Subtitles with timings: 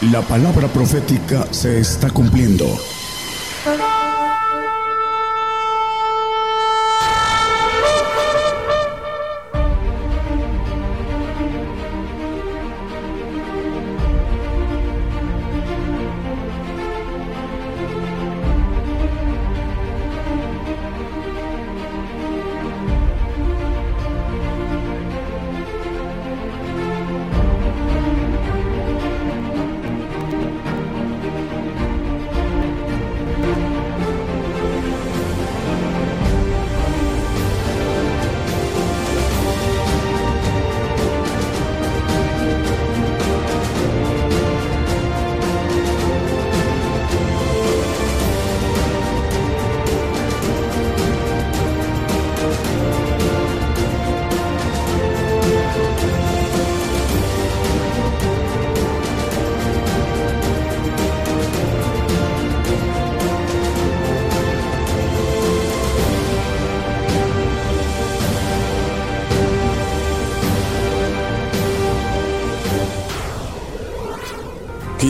[0.00, 2.66] La palabra profética se está cumpliendo.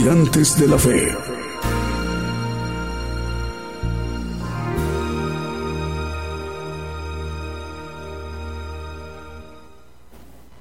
[0.09, 1.15] Gigantes de la Fe.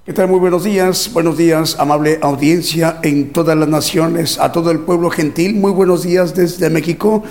[0.06, 0.28] ¿Qué tal?
[0.28, 5.10] Muy buenos días, buenos días, amable audiencia en todas las naciones, a todo el pueblo
[5.10, 5.56] gentil.
[5.56, 7.24] Muy buenos días desde México.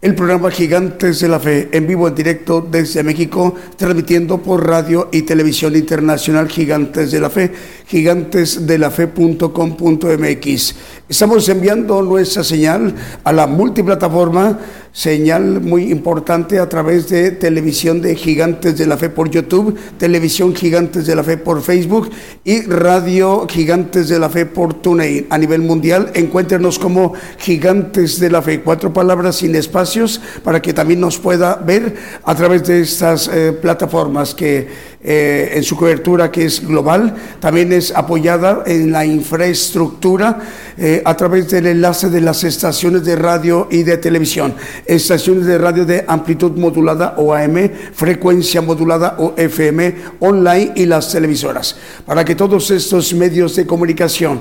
[0.00, 5.10] El programa Gigantes de la Fe, en vivo, en directo desde México, transmitiendo por radio
[5.12, 7.52] y televisión internacional Gigantes de la Fe,
[7.90, 10.74] gigantesdelafe.com.mx.
[11.08, 14.60] Estamos enviando nuestra señal a la multiplataforma
[14.92, 20.54] señal muy importante a través de televisión de Gigantes de la Fe por YouTube, televisión
[20.54, 22.10] Gigantes de la Fe por Facebook
[22.44, 25.26] y radio Gigantes de la Fe por TuneIn.
[25.30, 30.72] A nivel mundial, encuéntrenos como Gigantes de la Fe, cuatro palabras sin espacios para que
[30.72, 36.30] también nos pueda ver a través de estas eh, plataformas que eh, en su cobertura
[36.30, 40.40] que es global, también es apoyada en la infraestructura
[40.76, 44.54] eh, a través del enlace de las estaciones de radio y de televisión
[44.86, 51.10] estaciones de radio de amplitud modulada o AM, frecuencia modulada o FM, online y las
[51.10, 51.76] televisoras.
[52.06, 54.40] Para que todos estos medios de comunicación,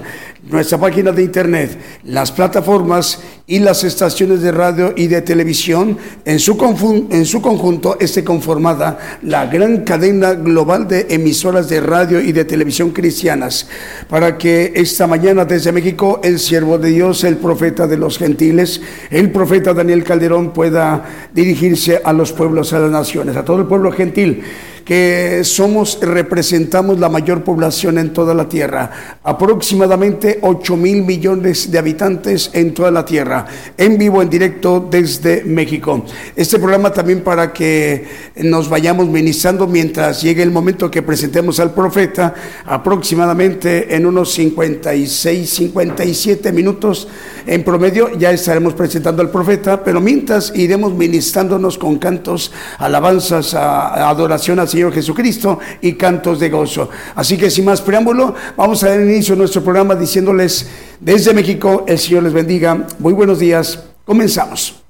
[0.50, 6.38] nuestra página de internet, las plataformas y las estaciones de radio y de televisión, en
[6.38, 12.32] su, en su conjunto esté conformada la gran cadena global de emisoras de radio y
[12.32, 13.68] de televisión cristianas.
[14.08, 18.82] Para que esta mañana desde México, el siervo de Dios, el profeta de los gentiles,
[19.10, 23.66] el profeta Daniel Calderón, pueda dirigirse a los pueblos, a las naciones, a todo el
[23.66, 24.44] pueblo gentil
[24.90, 31.78] que somos, representamos la mayor población en toda la tierra, aproximadamente 8 mil millones de
[31.78, 33.46] habitantes en toda la tierra,
[33.78, 36.04] en vivo, en directo desde México.
[36.36, 38.04] Este programa también para que
[38.38, 42.34] nos vayamos ministrando mientras llegue el momento que presentemos al profeta,
[42.66, 47.08] aproximadamente en unos 56, 57 minutos
[47.46, 54.60] en promedio ya estaremos presentando al profeta, pero mientras iremos ministrándonos con cantos, alabanzas, adoración
[54.60, 56.90] al Señor Jesucristo y cantos de gozo.
[57.14, 60.70] Así que sin más preámbulo, vamos a dar inicio a nuestro programa diciéndoles
[61.02, 62.88] desde México, el Señor les bendiga.
[62.98, 63.84] Muy buenos días.
[64.06, 64.89] Comenzamos.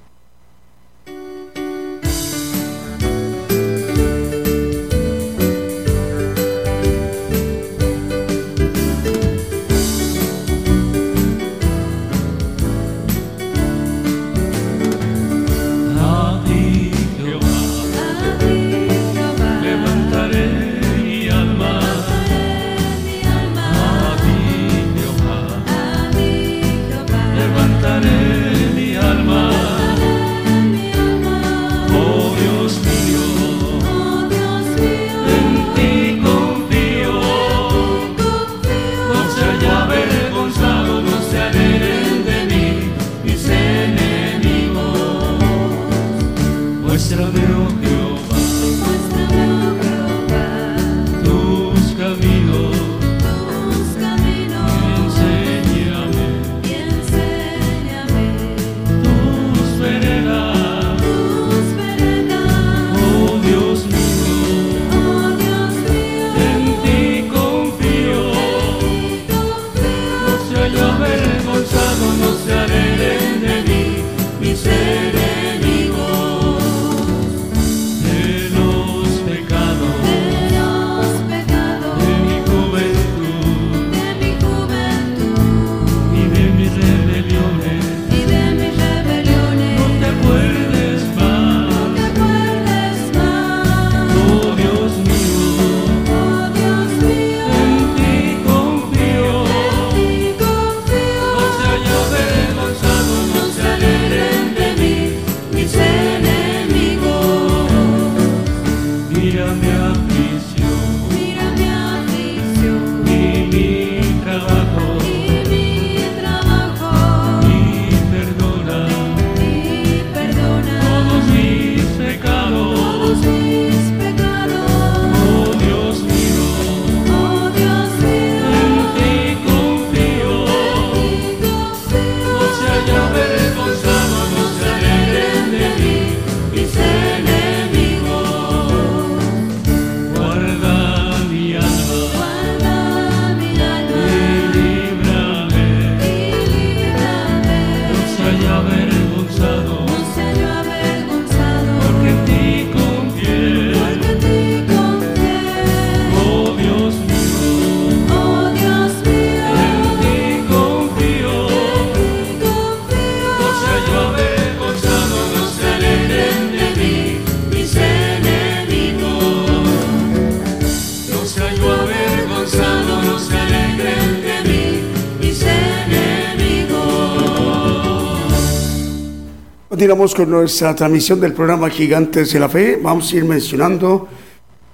[180.00, 182.80] Con nuestra transmisión del programa Gigantes de la Fe.
[182.82, 184.08] Vamos a ir mencionando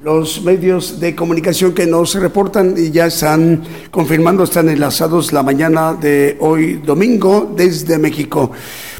[0.02, 5.96] los medios de comunicación que nos reportan y ya están confirmando, están enlazados la mañana
[5.96, 8.52] de hoy domingo desde México.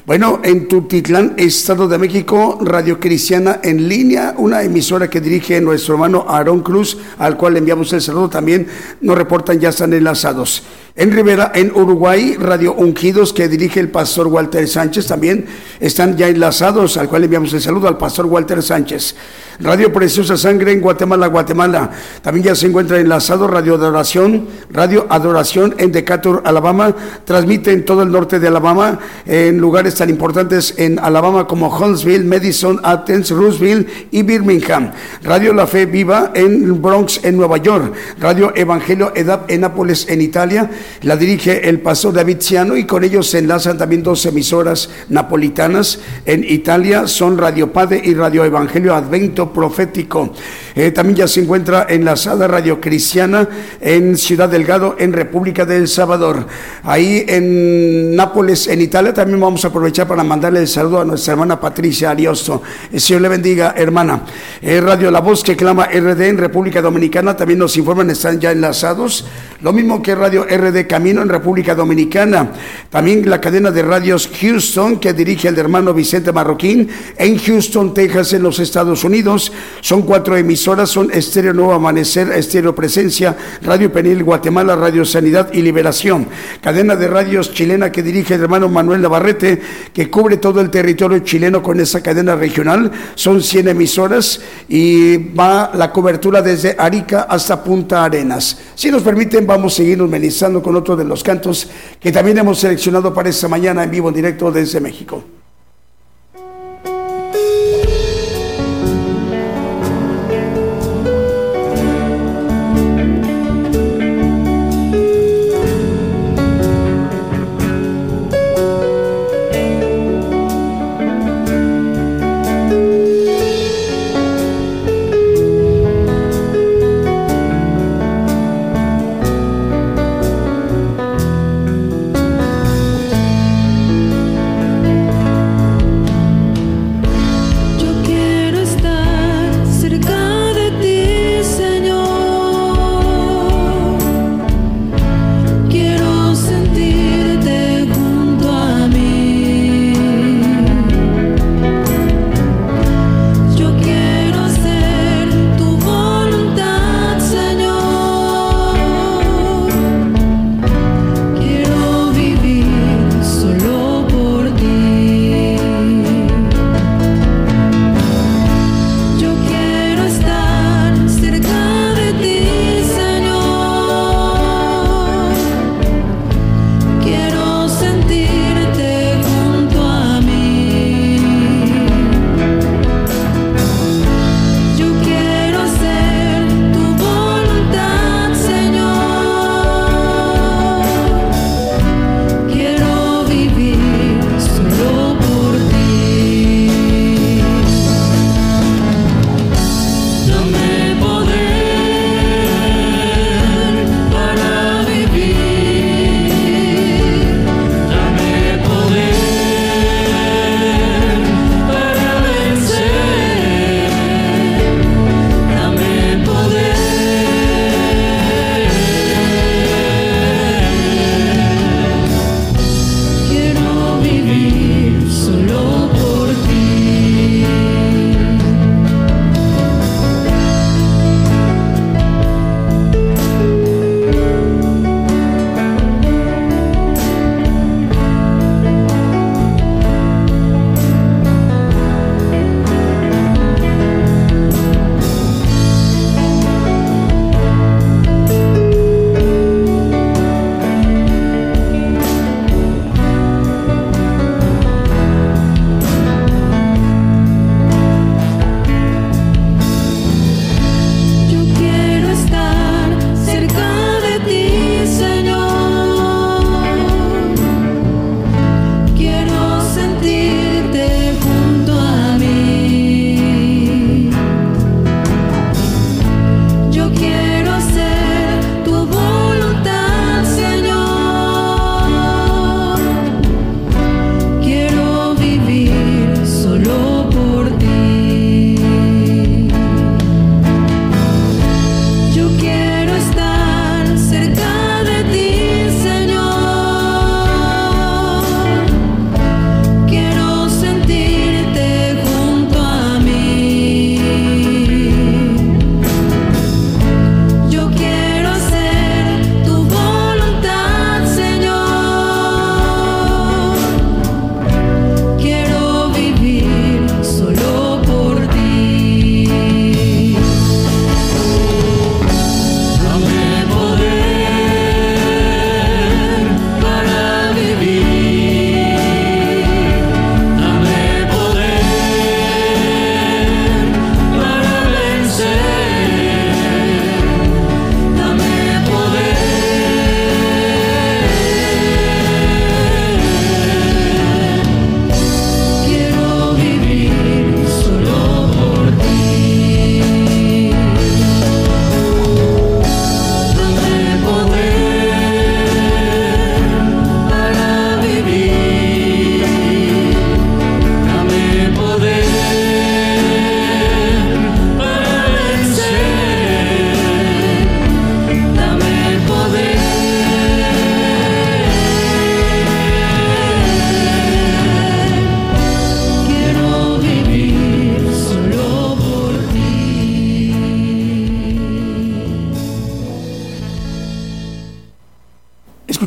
[0.08, 5.94] Bueno, en Tutitlán, Estado de México, Radio Cristiana en línea, una emisora que dirige nuestro
[5.94, 8.66] hermano Aarón Cruz, al cual enviamos el saludo también,
[9.02, 10.64] nos reportan ya están enlazados.
[10.98, 15.46] En Rivera, en Uruguay, Radio Ungidos, que dirige el pastor Walter Sánchez, también
[15.82, 19.14] están ya enlazados, al cual enviamos el saludo al pastor Walter Sánchez.
[19.60, 21.90] Radio Preciosa Sangre en Guatemala, Guatemala.
[22.22, 26.94] También ya se encuentra enlazado Radio Adoración, Radio Adoración en Decatur, Alabama.
[27.24, 32.26] Transmite en todo el norte de Alabama, en lugares tan importantes en Alabama como Huntsville,
[32.26, 34.92] Madison, Athens, Roosevelt y Birmingham.
[35.24, 37.94] Radio La Fe Viva en Bronx, en Nueva York.
[38.20, 40.70] Radio Evangelio Edap en Nápoles, en Italia.
[41.02, 46.00] La dirige el pastor David Ciano y con ellos se enlazan también dos emisoras napolitanas
[46.26, 50.34] en Italia, son Radio Padre y Radio Evangelio Advento Profético.
[50.76, 53.48] Eh, también ya se encuentra enlazada Radio Cristiana
[53.80, 56.46] en Ciudad Delgado, en República del Salvador.
[56.84, 61.32] Ahí en Nápoles, en Italia, también vamos a aprovechar para mandarle el saludo a nuestra
[61.32, 62.62] hermana Patricia Ariosto.
[62.92, 64.24] El Señor le bendiga, hermana.
[64.62, 68.52] Eh, Radio La Voz que clama RD en República Dominicana, también nos informan, están ya
[68.52, 69.26] enlazados.
[69.62, 72.52] Lo mismo que Radio RD Camino en República Dominicana.
[72.90, 78.34] También la cadena de radios Houston que dirige el hermano Vicente Marroquín en Houston, Texas,
[78.34, 79.52] en los Estados Unidos.
[79.80, 85.62] Son cuatro emisoras, son Estéreo Nuevo Amanecer, Estéreo Presencia, Radio Penil Guatemala, Radio Sanidad y
[85.62, 86.28] Liberación.
[86.60, 89.62] Cadena de radios chilena que dirige el hermano Manuel Navarrete,
[89.94, 92.92] que cubre todo el territorio chileno con esa cadena regional.
[93.14, 98.58] Son 100 emisoras y va la cobertura desde Arica hasta Punta Arenas.
[98.74, 102.58] Si nos permiten, vamos a seguir humanizando con otro de los cantos que también hemos
[102.58, 105.35] seleccionado para esta mañana en vivo en directo desde México.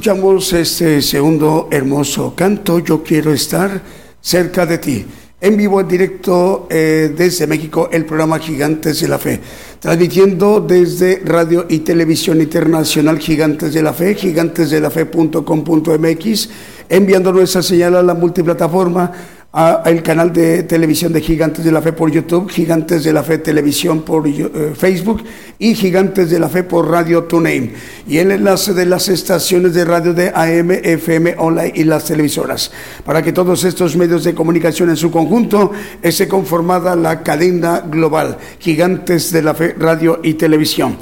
[0.08, 3.82] Escuchamos este segundo hermoso canto, Yo quiero estar
[4.22, 5.04] cerca de ti.
[5.38, 9.38] En vivo, en directo eh, desde México, el programa Gigantes de la Fe.
[9.78, 16.48] Transmitiendo desde Radio y Televisión Internacional Gigantes de la Fe, gigantesdelafe.com.mx,
[16.88, 19.12] enviando nuestra señal a la multiplataforma
[19.58, 23.38] al canal de televisión de Gigantes de la Fe por YouTube, Gigantes de la Fe
[23.38, 25.24] Televisión por eh, Facebook
[25.58, 27.72] y Gigantes de la Fe por Radio TuneIn.
[28.06, 32.70] Y el enlace de las estaciones de radio de AM, FM, online y las televisoras.
[33.04, 35.72] Para que todos estos medios de comunicación en su conjunto
[36.02, 40.98] esté conformada la cadena global, Gigantes de la Fe Radio y Televisión.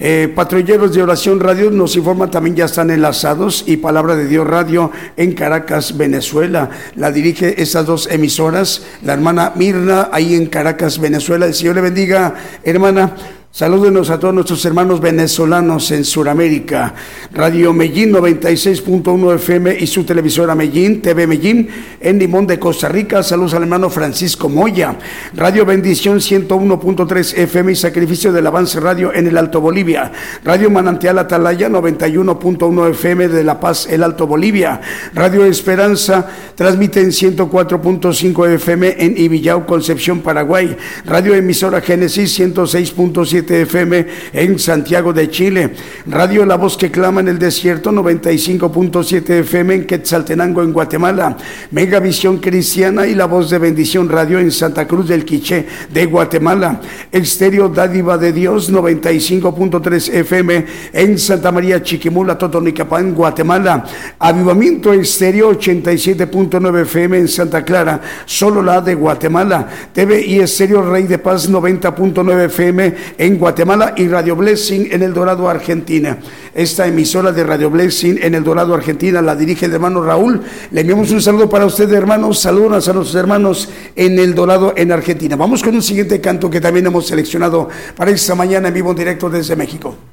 [0.00, 4.46] Eh, patrulleros de Oración Radio nos informan también ya están enlazados y Palabra de Dios
[4.46, 6.70] Radio en Caracas, Venezuela.
[6.94, 11.46] La dirige estas dos emisoras, la hermana Mirna, ahí en Caracas, Venezuela.
[11.46, 13.14] El Señor le bendiga, hermana.
[13.50, 16.94] Salúdenos a todos nuestros hermanos venezolanos en Sudamérica.
[17.32, 23.22] Radio Medellín 96.1 FM y su televisora Medellín, TV Medellín, en Limón de Costa Rica.
[23.22, 24.96] Saludos al hermano Francisco Moya.
[25.34, 30.12] Radio Bendición 101.3 FM y Sacrificio del Avance Radio en el Alto Bolivia.
[30.44, 34.80] Radio Manantial Atalaya 91.1 FM de La Paz, el Alto Bolivia.
[35.14, 40.76] Radio Esperanza transmite en 104.5 FM en Ibillau, Concepción, Paraguay.
[41.06, 45.70] Radio Emisora Génesis 106.7 FM en Santiago de Chile.
[46.06, 51.36] Radio La Voz que Clama en el Desierto 95.7 FM en Quetzaltenango en Guatemala.
[51.70, 56.80] Megavisión Cristiana y La Voz de Bendición Radio en Santa Cruz del Quiché de Guatemala.
[57.12, 63.84] Estéreo Dádiva de Dios 95.3 FM en Santa María Chiquimula, Totonicapán, Guatemala.
[64.18, 69.68] Avivamiento Estéreo 87.9 FM en Santa Clara, solo la de Guatemala.
[69.92, 75.12] TV y Estéreo Rey de Paz 90.9 FM en Guatemala y Radio Blessing en El
[75.12, 76.18] Dorado, Argentina.
[76.54, 80.40] Esta emisora de Radio Blessing en El Dorado, Argentina, la dirige el hermano Raúl.
[80.70, 82.38] Le enviamos un saludo para usted, hermanos.
[82.38, 85.36] Saludos a nuestros hermanos en El Dorado, en Argentina.
[85.36, 88.96] Vamos con un siguiente canto que también hemos seleccionado para esta mañana en vivo en
[88.96, 90.07] directo desde México.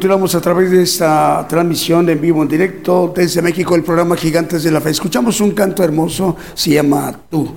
[0.00, 4.62] Continuamos a través de esta transmisión en vivo, en directo desde México, el programa Gigantes
[4.62, 4.88] de la Fe.
[4.88, 7.54] Escuchamos un canto hermoso, se llama Tú.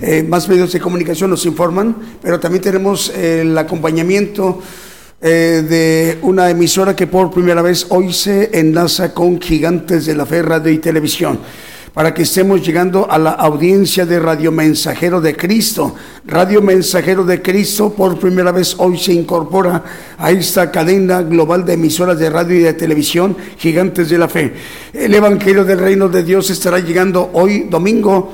[0.00, 4.62] Eh, más medios de comunicación nos informan, pero también tenemos el acompañamiento
[5.20, 10.26] eh, de una emisora que por primera vez hoy se enlaza con Gigantes de la
[10.26, 11.40] Fe, Radio y Televisión
[11.94, 15.94] para que estemos llegando a la audiencia de Radio Mensajero de Cristo.
[16.26, 19.82] Radio Mensajero de Cristo por primera vez hoy se incorpora
[20.18, 24.54] a esta cadena global de emisoras de radio y de televisión gigantes de la fe.
[24.92, 28.30] El Evangelio del Reino de Dios estará llegando hoy domingo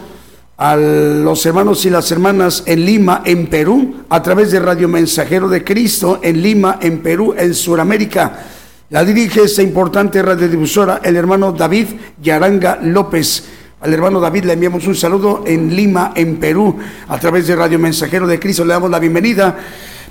[0.59, 5.49] a los hermanos y las hermanas en Lima, en Perú, a través de Radio Mensajero
[5.49, 8.56] de Cristo en Lima, en Perú, en Sudamérica.
[8.89, 11.89] La dirige esta importante radiodifusora el hermano David
[12.23, 13.43] Yaranga López.
[13.81, 17.81] Al hermano David le enviamos un saludo en Lima, en Perú, a través de Radio
[17.81, 18.65] Mensajero de Cristo.
[18.65, 19.59] Le damos la bienvenida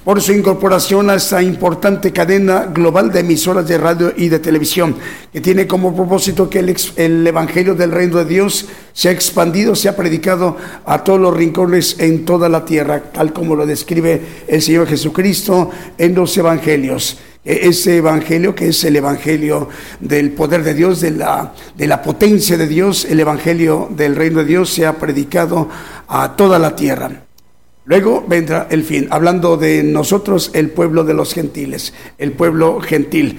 [0.03, 4.97] por su incorporación a esta importante cadena global de emisoras de radio y de televisión,
[5.31, 9.73] que tiene como propósito que el, el, Evangelio del Reino de Dios se ha expandido,
[9.73, 14.21] se ha predicado a todos los rincones en toda la tierra, tal como lo describe
[14.49, 17.17] el Señor Jesucristo en los Evangelios.
[17.45, 22.01] E-, ese evangelio que es el evangelio del poder de Dios, de la, de la
[22.01, 25.69] potencia de Dios, el evangelio del reino de Dios se ha predicado
[26.07, 27.21] a toda la tierra.
[27.85, 33.37] Luego vendrá el fin, hablando de nosotros, el pueblo de los gentiles, el pueblo gentil.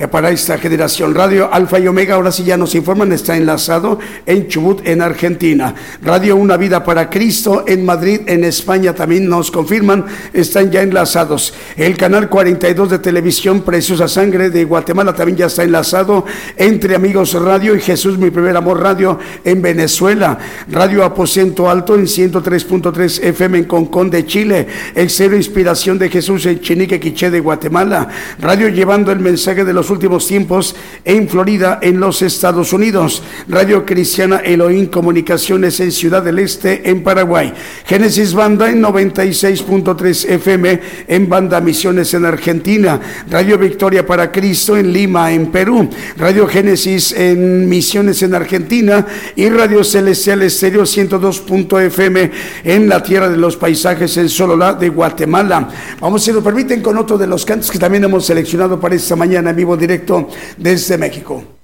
[0.00, 1.12] Eh, para esta generación.
[1.12, 5.74] Radio Alfa y Omega, ahora sí ya nos informan, está enlazado en Chubut, en Argentina.
[6.02, 11.52] Radio Una Vida para Cristo en Madrid, en España también nos confirman, están ya enlazados.
[11.76, 16.24] El canal 42 de televisión Preciosa Sangre de Guatemala también ya está enlazado.
[16.56, 20.38] Entre Amigos Radio y Jesús Mi Primer Amor Radio en Venezuela.
[20.70, 24.68] Radio Aposento Alto en 103.3 FM en Concón de Chile.
[25.08, 28.06] Cero Inspiración de Jesús en Chinique, Quiché de Guatemala.
[28.38, 30.74] Radio Llevando el Mensaje de los últimos tiempos
[31.04, 33.22] en Florida, en los Estados Unidos.
[33.48, 37.52] Radio Cristiana Elohim Comunicaciones en Ciudad del Este, en Paraguay.
[37.84, 43.00] Génesis Banda en 96.3 FM en Banda Misiones en Argentina.
[43.30, 45.88] Radio Victoria para Cristo en Lima, en Perú.
[46.16, 52.30] Radio Génesis en Misiones en Argentina y Radio Celestial Estéreo 102.fm
[52.64, 55.68] en la Tierra de los Paisajes en Sololá de Guatemala.
[56.00, 59.16] Vamos, si nos permiten, con otro de los cantos que también hemos seleccionado para esta
[59.16, 61.57] mañana en vivo directo desde México.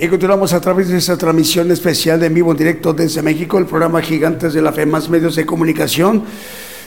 [0.00, 3.66] Y continuamos a través de esta transmisión especial de vivo en directo desde México, el
[3.66, 6.22] programa Gigantes de la Fe, más medios de comunicación.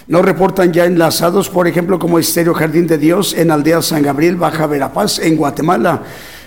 [0.07, 4.37] Nos reportan ya enlazados, por ejemplo, como Estéreo Jardín de Dios en Aldea San Gabriel,
[4.37, 6.03] Baja Verapaz, en Guatemala.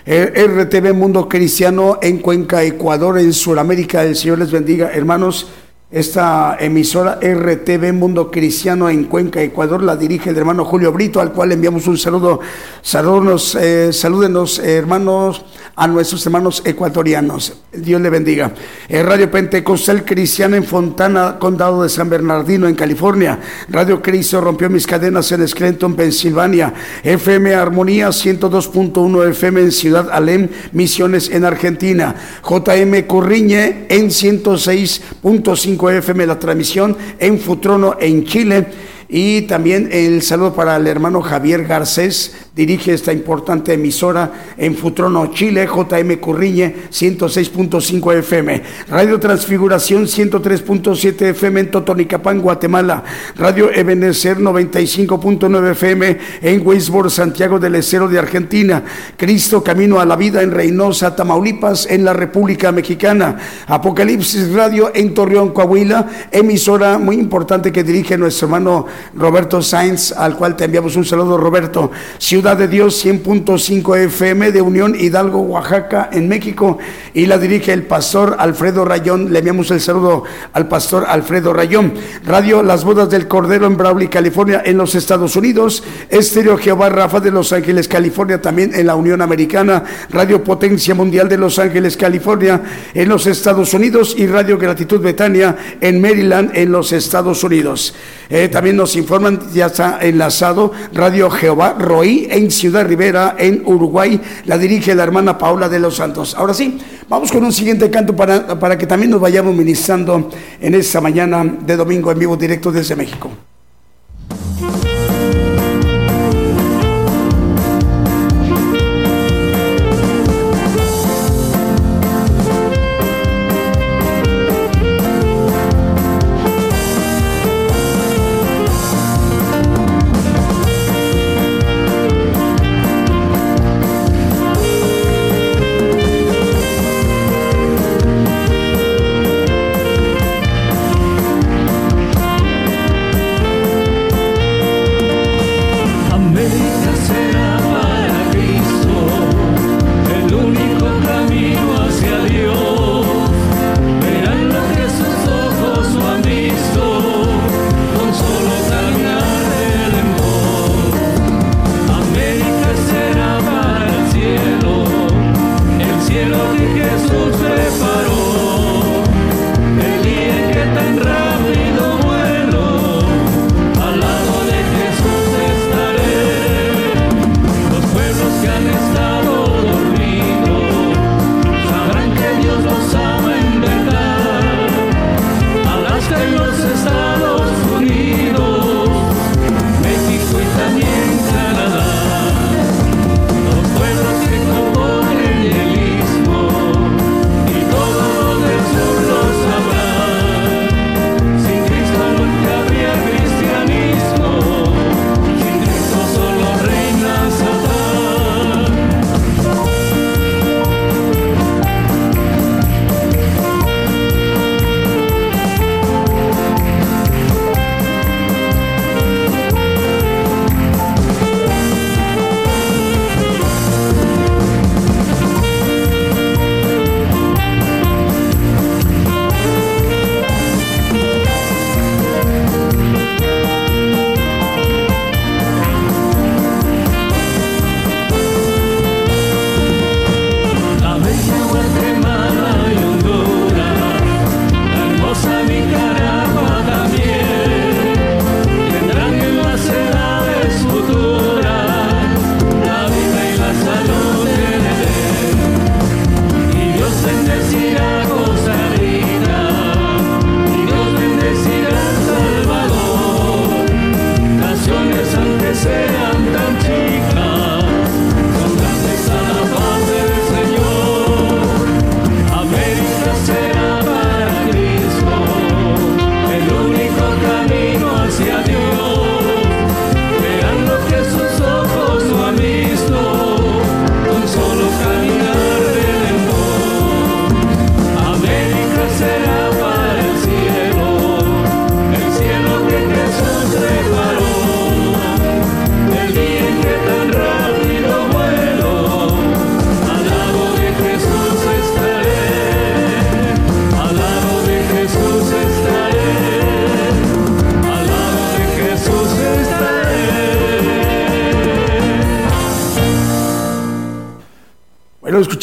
[0.07, 4.03] RTV Mundo Cristiano en Cuenca, Ecuador, en Sudamérica.
[4.03, 5.49] El Señor les bendiga, hermanos.
[5.91, 11.31] Esta emisora RTV Mundo Cristiano en Cuenca, Ecuador, la dirige el hermano Julio Brito, al
[11.33, 12.41] cual enviamos un saludo.
[12.81, 15.45] Saludos, eh, salúdenos, hermanos
[15.77, 17.55] a nuestros hermanos ecuatorianos.
[17.73, 18.53] Dios le bendiga.
[18.89, 23.41] El Radio Pentecostal Cristiano en Fontana, Condado de San Bernardino, en California.
[23.69, 26.73] Radio Cristo rompió mis cadenas en Scranton, Pensilvania.
[27.03, 32.15] FM Armonía 102.1 FM en Ciudad Alem, Misiones en Argentina.
[32.49, 38.67] JM Corriñe en 106.5 FM la transmisión en Futrono en Chile
[39.09, 45.33] y también el saludo para el hermano Javier Garcés, dirige esta importante emisora en Futrono,
[45.33, 48.63] Chile, JM Curriñe, 106.5 FM.
[48.89, 53.03] Radio Transfiguración, 103.7 FM en Totonicapán, Guatemala.
[53.37, 58.85] Radio Ebenecer, 95.9 FM en Weisborg, Santiago del Estero de Argentina.
[59.17, 63.37] Cristo Camino a la Vida en Reynosa, Tamaulipas, en la República Mexicana.
[63.67, 68.87] Apocalipsis Radio en Torreón, Coahuila, emisora muy importante que dirige nuestro hermano
[69.17, 71.91] Roberto Sainz, al cual te enviamos un saludo, Roberto.
[72.19, 76.77] Ciudad de Dios 100.5 FM de Unión Hidalgo, Oaxaca, en México,
[77.15, 79.33] y la dirige el pastor Alfredo Rayón.
[79.33, 81.95] Le enviamos el saludo al pastor Alfredo Rayón.
[82.27, 85.85] Radio Las Bodas del Cordero en Brawley, California, en los Estados Unidos.
[86.11, 89.83] Estéreo Jehová Rafa de Los Ángeles, California, también en la Unión Americana.
[90.11, 92.61] Radio Potencia Mundial de Los Ángeles, California,
[92.93, 94.15] en los Estados Unidos.
[94.19, 97.95] Y Radio Gratitud Betania en Maryland, en los Estados Unidos.
[98.29, 104.21] Eh, también nos informan, ya está enlazado Radio Jehová Roí en Ciudad Rivera, en Uruguay.
[104.47, 106.35] La dirige la hermana Paula de los Santos.
[106.37, 110.75] Ahora sí, vamos con un siguiente canto para, para que también nos vayamos ministrando en
[110.75, 113.31] esta mañana de domingo en vivo directo desde México.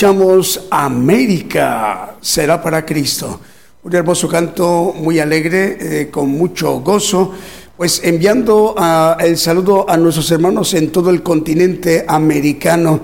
[0.02, 3.40] Escuchamos América será para Cristo.
[3.84, 7.36] Un hermoso canto muy alegre, eh, con mucho gozo,
[7.78, 8.76] pues enviando
[9.20, 13.00] el saludo a nuestros hermanos en todo el continente americano.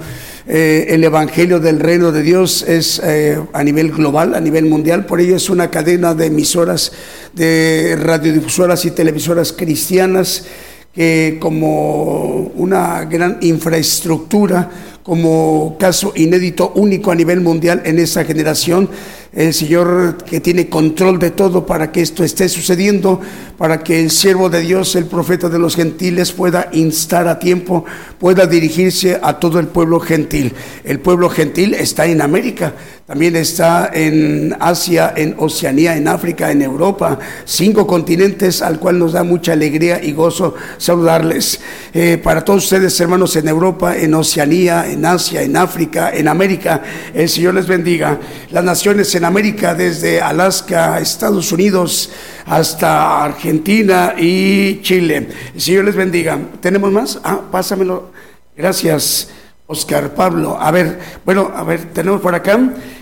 [0.47, 5.05] Eh, el Evangelio del Reino de Dios es eh, a nivel global, a nivel mundial,
[5.05, 6.93] por ello es una cadena de emisoras,
[7.31, 10.45] de radiodifusoras y televisoras cristianas
[10.97, 18.89] que como una gran infraestructura, como caso inédito único a nivel mundial en esta generación,
[19.31, 23.21] el Señor que tiene control de todo para que esto esté sucediendo,
[23.57, 27.85] para que el siervo de Dios, el profeta de los gentiles, pueda instar a tiempo,
[28.19, 30.53] pueda dirigirse a todo el pueblo gentil.
[30.83, 32.73] El pueblo gentil está en América,
[33.07, 39.13] también está en Asia, en Oceanía, en África, en Europa, cinco continentes al cual nos
[39.13, 41.59] da mucha alegría y gozo saludarles.
[41.93, 46.83] Eh, para todos ustedes, hermanos, en Europa, en Oceanía, en Asia, en África, en América,
[47.13, 48.19] el Señor les bendiga.
[48.51, 52.11] Las naciones en América, desde Alaska, Estados Unidos,
[52.45, 53.46] hasta Argentina
[54.17, 55.27] y Chile.
[55.53, 56.37] El Señor les bendiga.
[56.59, 57.19] ¿Tenemos más?
[57.23, 58.11] Ah, pásamelo.
[58.55, 59.29] Gracias,
[59.67, 60.57] Oscar Pablo.
[60.59, 62.59] A ver, bueno, a ver, tenemos por acá.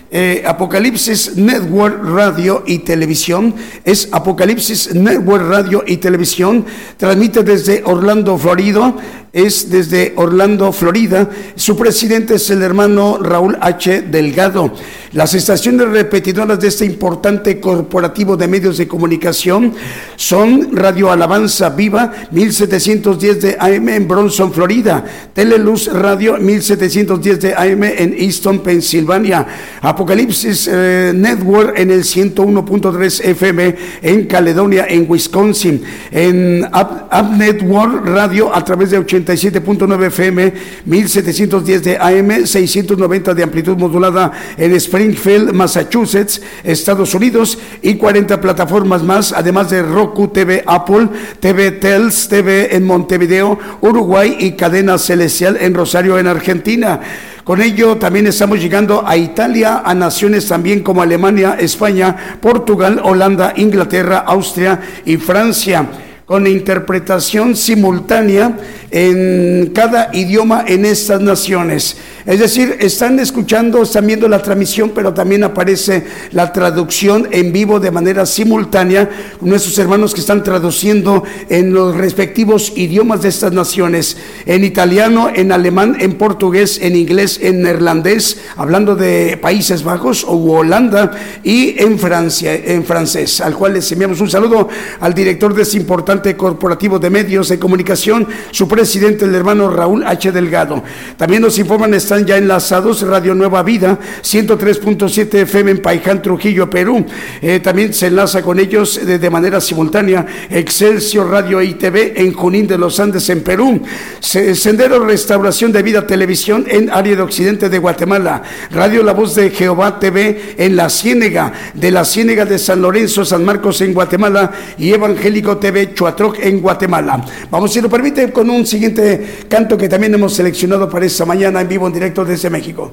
[0.08, 3.54] Eh, Apocalipsis Network Radio y Televisión.
[3.84, 6.64] Es Apocalipsis Network Radio y Televisión.
[6.96, 8.94] Transmite desde Orlando, Florida
[9.36, 11.28] es desde Orlando, Florida.
[11.56, 14.00] Su presidente es el hermano Raúl H.
[14.00, 14.72] Delgado.
[15.12, 19.74] Las estaciones repetidoras de este importante corporativo de medios de comunicación
[20.16, 27.84] son Radio Alabanza Viva 1710 de AM en Bronson, Florida, Teleluz Radio 1710 de AM
[27.84, 29.46] en Easton, Pensilvania,
[29.96, 38.54] Apocalipsis eh, Network en el 101.3 FM en Caledonia, en Wisconsin, en Up Network Radio
[38.54, 40.52] a través de 80 87.9 FM,
[40.84, 49.02] 1710 de AM, 690 de amplitud modulada en Springfield, Massachusetts, Estados Unidos y 40 plataformas
[49.02, 51.08] más, además de Roku TV, Apple,
[51.40, 57.00] TV Tels, TV en Montevideo, Uruguay y Cadena Celestial en Rosario, en Argentina.
[57.46, 63.52] Con ello también estamos llegando a Italia, a naciones también como Alemania, España, Portugal, Holanda,
[63.54, 65.86] Inglaterra, Austria y Francia
[66.24, 68.58] con interpretación simultánea
[68.90, 71.96] en cada idioma en estas naciones.
[72.26, 77.78] Es decir, están escuchando, están viendo la transmisión, pero también aparece la traducción en vivo
[77.78, 79.08] de manera simultánea.
[79.40, 85.52] Nuestros hermanos que están traduciendo en los respectivos idiomas de estas naciones, en italiano, en
[85.52, 91.12] alemán, en portugués, en inglés, en neerlandés, hablando de Países Bajos o Holanda,
[91.44, 95.76] y en Francia, en francés, al cual les enviamos un saludo al director de este
[95.76, 100.32] importante corporativo de medios de comunicación, su presidente, el hermano Raúl H.
[100.32, 100.82] Delgado.
[101.16, 107.04] También nos informan, ya enlazados Radio Nueva Vida, 103.7 FM en Paiján, Trujillo, Perú.
[107.42, 112.66] Eh, también se enlaza con ellos de, manera simultánea Excelsior Radio y TV en Junín
[112.66, 113.82] de los Andes, en Perú.
[114.20, 118.42] Sendero Restauración de Vida Televisión en área de Occidente de Guatemala.
[118.70, 123.24] Radio La Voz de Jehová TV en La Ciénega, de La Ciénega de San Lorenzo,
[123.24, 127.24] San Marcos en Guatemala y Evangélico TV Chuatroc en Guatemala.
[127.50, 131.60] Vamos, si lo permite, con un siguiente canto que también hemos seleccionado para esta mañana
[131.60, 132.92] en vivo en directo desde México.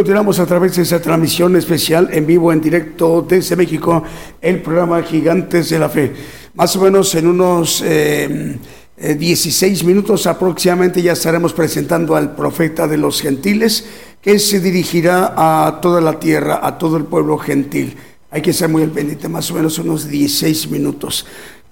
[0.00, 4.02] continuamos a través de esa transmisión especial en vivo, en directo desde México,
[4.40, 6.14] el programa Gigantes de la Fe.
[6.54, 8.56] Más o menos en unos 16 eh,
[8.96, 13.84] eh, minutos aproximadamente ya estaremos presentando al profeta de los gentiles
[14.22, 17.94] que se dirigirá a toda la tierra, a todo el pueblo gentil.
[18.30, 21.26] Hay que ser muy pendiente, más o menos unos 16 minutos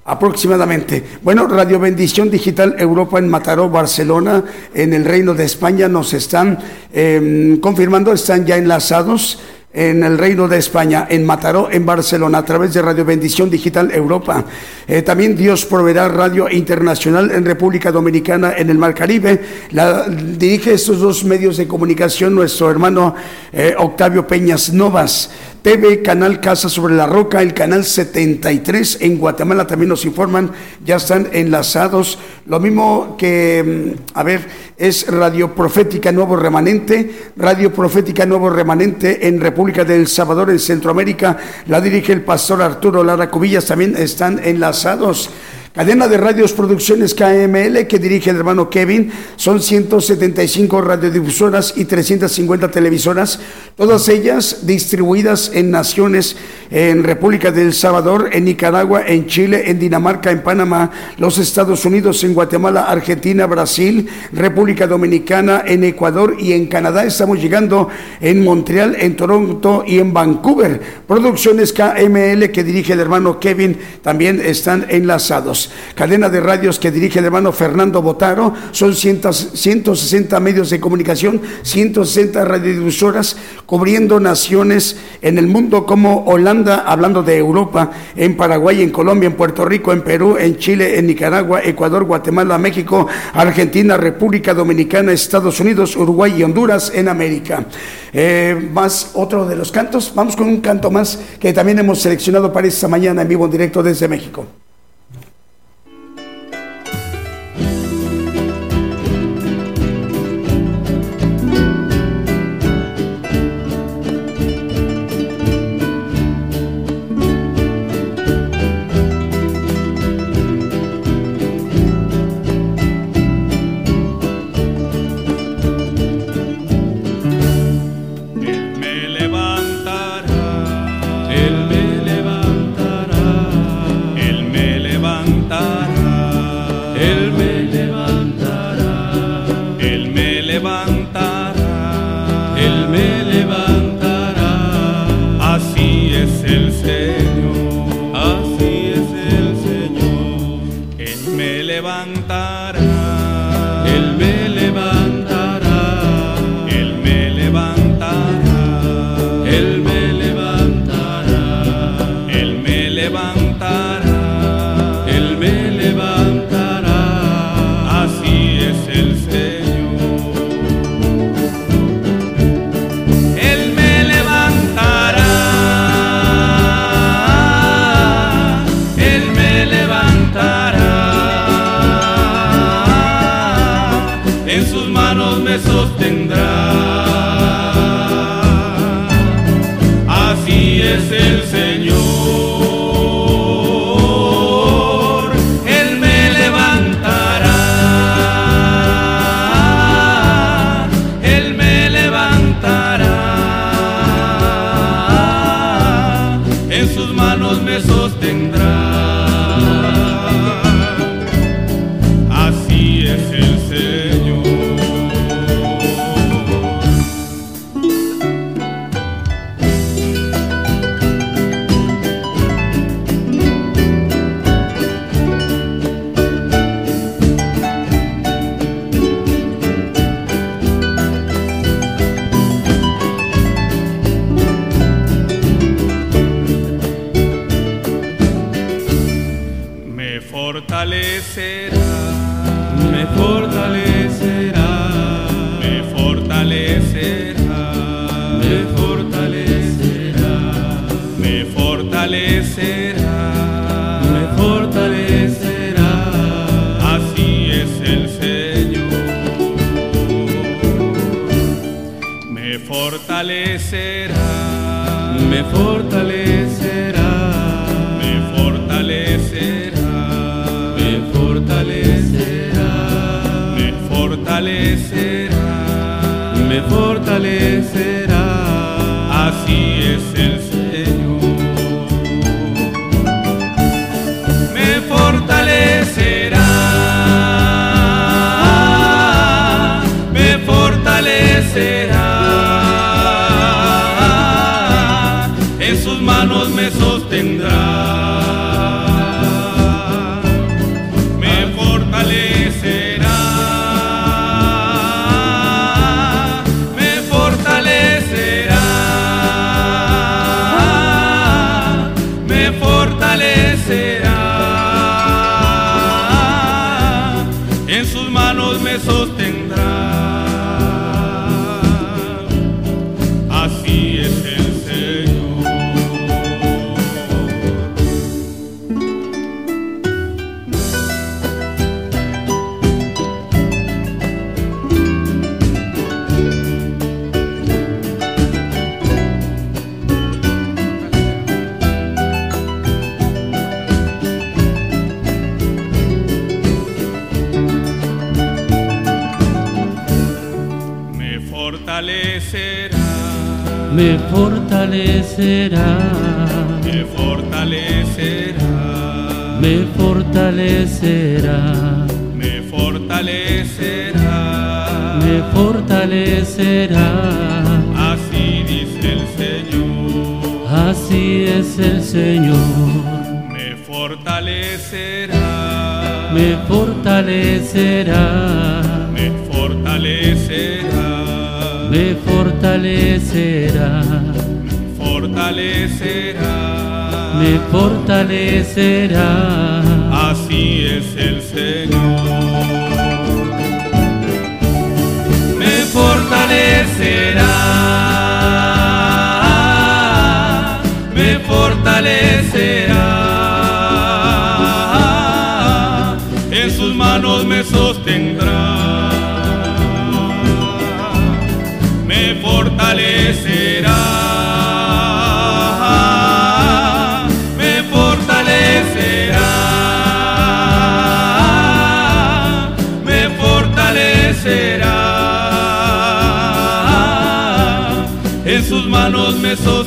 [0.08, 1.04] aproximadamente.
[1.22, 4.42] Bueno, Radio Bendición Digital Europa en Mataró, Barcelona,
[4.74, 6.58] en el Reino de España, nos están
[6.92, 9.38] em, confirmando, están ya enlazados
[9.72, 13.92] en el Reino de España, en Mataró, en Barcelona, a través de Radio Bendición Digital
[13.92, 14.44] Europa.
[14.86, 19.40] Eh, también Dios proveerá Radio Internacional en República Dominicana, en el Mar Caribe.
[19.72, 23.14] La, dirige estos dos medios de comunicación nuestro hermano
[23.52, 25.30] eh, Octavio Peñas Novas.
[25.62, 30.52] TV, Canal Casa sobre la Roca, el canal 73 en Guatemala también nos informan,
[30.84, 32.18] ya están enlazados.
[32.46, 34.46] Lo mismo que, mm, a ver,
[34.76, 41.36] es Radio Profética Nuevo Remanente, Radio Profética Nuevo Remanente en República del Salvador, en Centroamérica,
[41.66, 45.30] la dirige el pastor Arturo Lara Cubillas, también están enlazados.
[45.78, 49.12] Cadena de Radios Producciones KML que dirige el hermano Kevin.
[49.36, 53.38] Son 175 radiodifusoras y 350 televisoras,
[53.76, 56.36] todas ellas distribuidas en naciones,
[56.72, 62.24] en República del Salvador, en Nicaragua, en Chile, en Dinamarca, en Panamá, los Estados Unidos,
[62.24, 67.04] en Guatemala, Argentina, Brasil, República Dominicana, en Ecuador y en Canadá.
[67.04, 67.88] Estamos llegando
[68.20, 70.80] en Montreal, en Toronto y en Vancouver.
[71.06, 77.18] Producciones KML que dirige el hermano Kevin también están enlazados cadena de radios que dirige
[77.18, 85.46] el hermano Fernando Botaro, son 160 medios de comunicación, 160 radiodifusoras cubriendo naciones en el
[85.46, 90.36] mundo como Holanda, hablando de Europa, en Paraguay, en Colombia, en Puerto Rico, en Perú,
[90.38, 96.92] en Chile, en Nicaragua, Ecuador, Guatemala, México, Argentina, República Dominicana, Estados Unidos, Uruguay y Honduras
[96.94, 97.64] en América.
[98.12, 102.52] Eh, más otro de los cantos, vamos con un canto más que también hemos seleccionado
[102.52, 104.46] para esta mañana en vivo en directo desde México.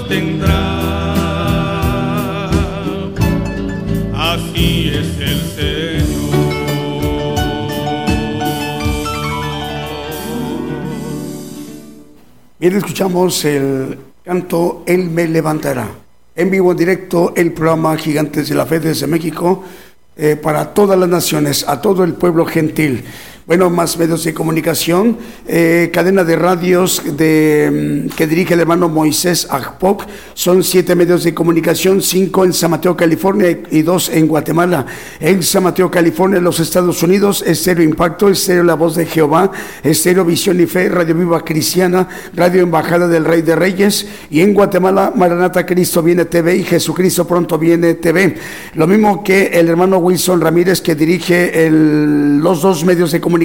[0.01, 0.81] Sostendrá.
[4.13, 6.31] Así es el Señor.
[12.59, 15.87] Bien, escuchamos el canto Él me levantará.
[16.35, 19.63] En vivo, en directo, el programa Gigantes de la Fe desde México
[20.15, 23.03] eh, para todas las naciones, a todo el pueblo gentil.
[23.51, 28.87] Bueno, más medios de comunicación, eh, cadena de radios de, mm, que dirige el hermano
[28.87, 30.05] Moisés Agpok.
[30.33, 34.85] Son siete medios de comunicación, cinco en San Mateo, California y dos en Guatemala.
[35.19, 39.51] En San Mateo, California, los Estados Unidos, Estéreo Impacto, Estéreo La Voz de Jehová,
[39.83, 44.07] Estéreo Visión y Fe, Radio Viva Cristiana, Radio Embajada del Rey de Reyes.
[44.29, 48.33] Y en Guatemala, Maranata Cristo Viene TV y Jesucristo Pronto Viene TV.
[48.75, 53.40] Lo mismo que el hermano Wilson Ramírez, que dirige los dos medios de comunicación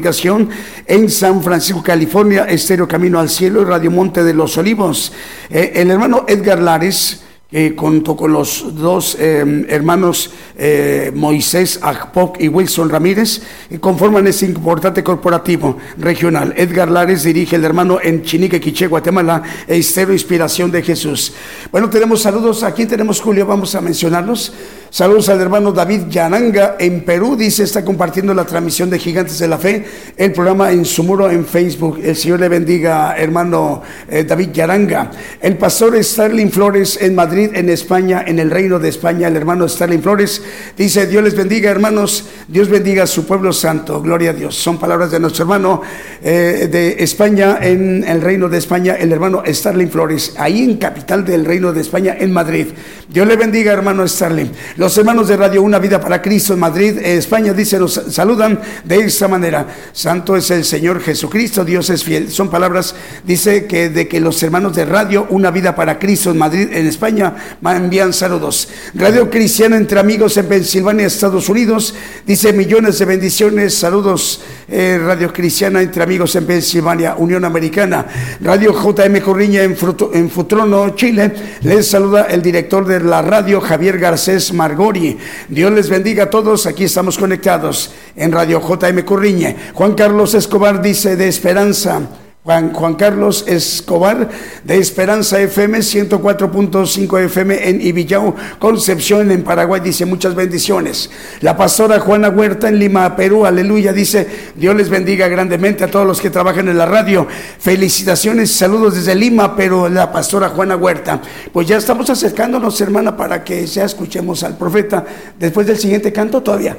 [0.86, 5.12] en San Francisco, California, Estéreo Camino al Cielo y Radio Monte de los Olivos.
[5.50, 12.40] Eh, el hermano Edgar Lares, que junto con los dos eh, hermanos eh, Moisés Agpok
[12.40, 13.40] y Wilson Ramírez,
[13.70, 16.54] eh, conforman este importante corporativo regional.
[16.56, 21.34] Edgar Lares dirige el hermano en Chinique, Quiché, Guatemala, Estero Inspiración de Jesús.
[21.70, 22.64] Bueno, tenemos saludos.
[22.64, 24.52] Aquí tenemos Julio, vamos a mencionarlos.
[24.90, 29.48] Saludos al hermano David Yananga en Perú, dice, está compartiendo la transmisión de Gigantes de
[29.48, 29.84] la Fe,
[30.16, 32.00] el programa en su muro en Facebook.
[32.02, 35.10] El Señor le bendiga, hermano eh, David Yaranga.
[35.40, 39.68] El pastor Starling Flores en Madrid En España, en el Reino de España, el hermano
[39.68, 40.42] Sterling Flores.
[40.76, 44.54] Dice, Dios les bendiga, hermanos, Dios bendiga a su pueblo santo, gloria a Dios.
[44.56, 45.82] Son palabras de nuestro hermano
[46.22, 51.24] eh, de España, en el Reino de España, el hermano Sterling Flores, ahí en capital
[51.26, 52.68] del Reino de España, en Madrid.
[53.08, 54.48] Dios le bendiga, hermano Sterling.
[54.76, 58.96] Los hermanos de Radio Una Vida para Cristo en Madrid, España, dice, nos saludan de
[58.96, 59.66] esta manera.
[59.92, 62.30] Santo es el Señor Jesucristo, Dios es fiel.
[62.30, 66.38] Son palabras, dice que de que los hermanos de Radio Una Vida para Cristo en
[66.38, 67.25] Madrid, en España,
[67.64, 68.68] envían saludos.
[68.94, 71.94] Radio Cristiana entre amigos en Pensilvania, Estados Unidos,
[72.26, 74.40] dice millones de bendiciones, saludos.
[74.68, 78.06] Eh, Radio Cristiana entre amigos en Pensilvania, Unión Americana.
[78.40, 79.76] Radio JM Corriña en,
[80.12, 81.32] en Futrono, Chile.
[81.62, 85.16] Les saluda el director de la radio, Javier Garcés Margori.
[85.48, 86.66] Dios les bendiga a todos.
[86.66, 89.54] Aquí estamos conectados en Radio JM Corriña.
[89.72, 92.25] Juan Carlos Escobar dice de Esperanza.
[92.46, 94.28] Juan, Juan, Carlos Escobar
[94.62, 101.10] de Esperanza FM 104.5 FM en Ibillau, Concepción en Paraguay, dice muchas bendiciones.
[101.40, 106.06] La pastora Juana Huerta en Lima, Perú, aleluya, dice Dios les bendiga grandemente a todos
[106.06, 107.26] los que trabajan en la radio.
[107.58, 111.20] Felicitaciones, saludos desde Lima, pero la pastora Juana Huerta.
[111.52, 115.04] Pues ya estamos acercándonos, hermana, para que ya escuchemos al profeta
[115.36, 116.76] después del siguiente canto todavía.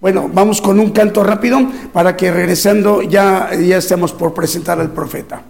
[0.00, 1.58] Bueno, vamos con un canto rápido
[1.92, 5.42] para que regresando ya, ya estemos por presentar al profeta.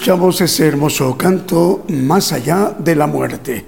[0.00, 3.66] Escuchamos ese hermoso canto Más allá de la muerte.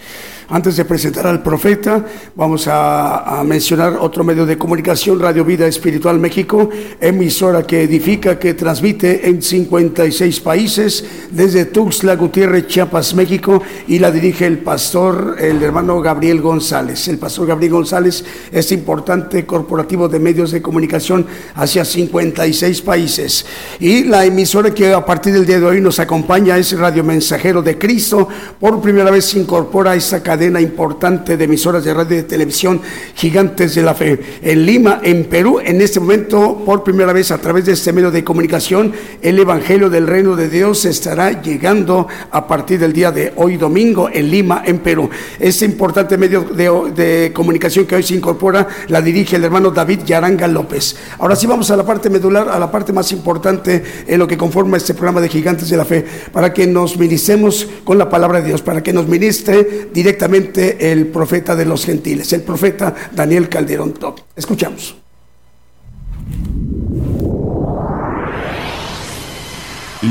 [0.53, 2.05] Antes de presentar al profeta,
[2.36, 6.68] vamos a, mencionar otro medio de comunicación, Radio Vida Espiritual México,
[7.00, 14.11] emisora que edifica, que transmite en 56 países, desde Tuxtla Gutiérrez, Chiapas, México, y la
[14.11, 17.09] dirige el pastor, el hermano Gabriel González.
[17.09, 18.22] El pastor Gabriel González
[18.53, 23.46] es importante corporativo de medios de comunicación hacia 56 países.
[23.80, 27.62] Y la emisora que a partir del día de hoy nos acompaña es Radio Mensajero
[27.62, 28.28] de Cristo.
[28.61, 32.22] Por primera vez se incorpora a esta cadena importante de emisoras de radio y de
[32.24, 32.80] televisión
[33.14, 34.18] gigantes de la fe.
[34.43, 38.11] En Lima, en Perú, en este momento, por primera vez a través de este medio
[38.11, 43.32] de comunicación, el Evangelio del Reino de Dios estará llegando a partir del día de
[43.36, 45.09] hoy domingo en Lima, en Perú.
[45.38, 50.49] Este importante medio de, comunicación que hoy se incorpora la dirige el hermano David Yaranga
[50.49, 50.97] López.
[51.18, 54.36] Ahora sí vamos a la parte medular, a la parte más importante en lo que
[54.36, 58.40] conforma este programa de Gigantes de la Fe, para que nos ministremos con la palabra
[58.40, 63.49] de Dios, para que nos ministre directamente el profeta de los gentiles, el profeta Daniel
[63.49, 64.20] Calderón Top.
[64.37, 64.97] Escuchamos.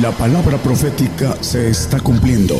[0.01, 2.55] La palabra profética se está cumpliendo.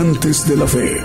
[0.00, 1.04] Gigantes de la Fe.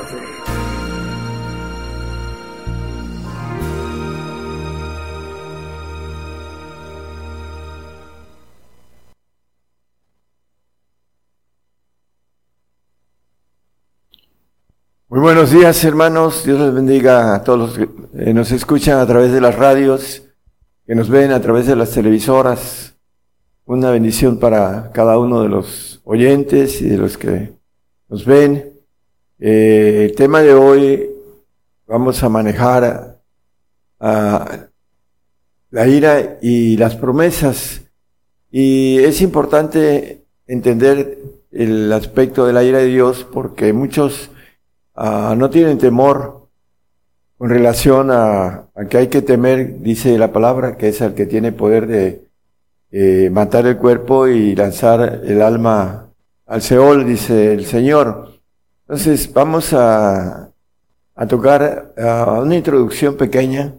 [15.09, 19.05] Muy buenos días hermanos, Dios les bendiga a todos los que eh, nos escuchan a
[19.05, 20.23] través de las radios,
[20.87, 22.95] que nos ven a través de las televisoras.
[23.65, 27.57] Una bendición para cada uno de los oyentes y de los que
[28.07, 28.74] nos ven.
[29.37, 31.09] Eh, el tema de hoy
[31.87, 33.19] vamos a manejar
[33.99, 34.67] a,
[35.71, 37.81] la ira y las promesas.
[38.49, 41.17] Y es importante entender
[41.51, 44.29] el aspecto de la ira de Dios porque muchos
[44.95, 46.47] ah, no tienen temor
[47.37, 51.51] con relación a, que hay que temer, dice la palabra, que es el que tiene
[51.51, 52.29] poder de
[52.91, 56.09] eh, matar el cuerpo y lanzar el alma
[56.45, 58.34] al Seol, dice el Señor.
[58.87, 60.51] Entonces vamos a,
[61.27, 63.73] tocar una introducción pequeña,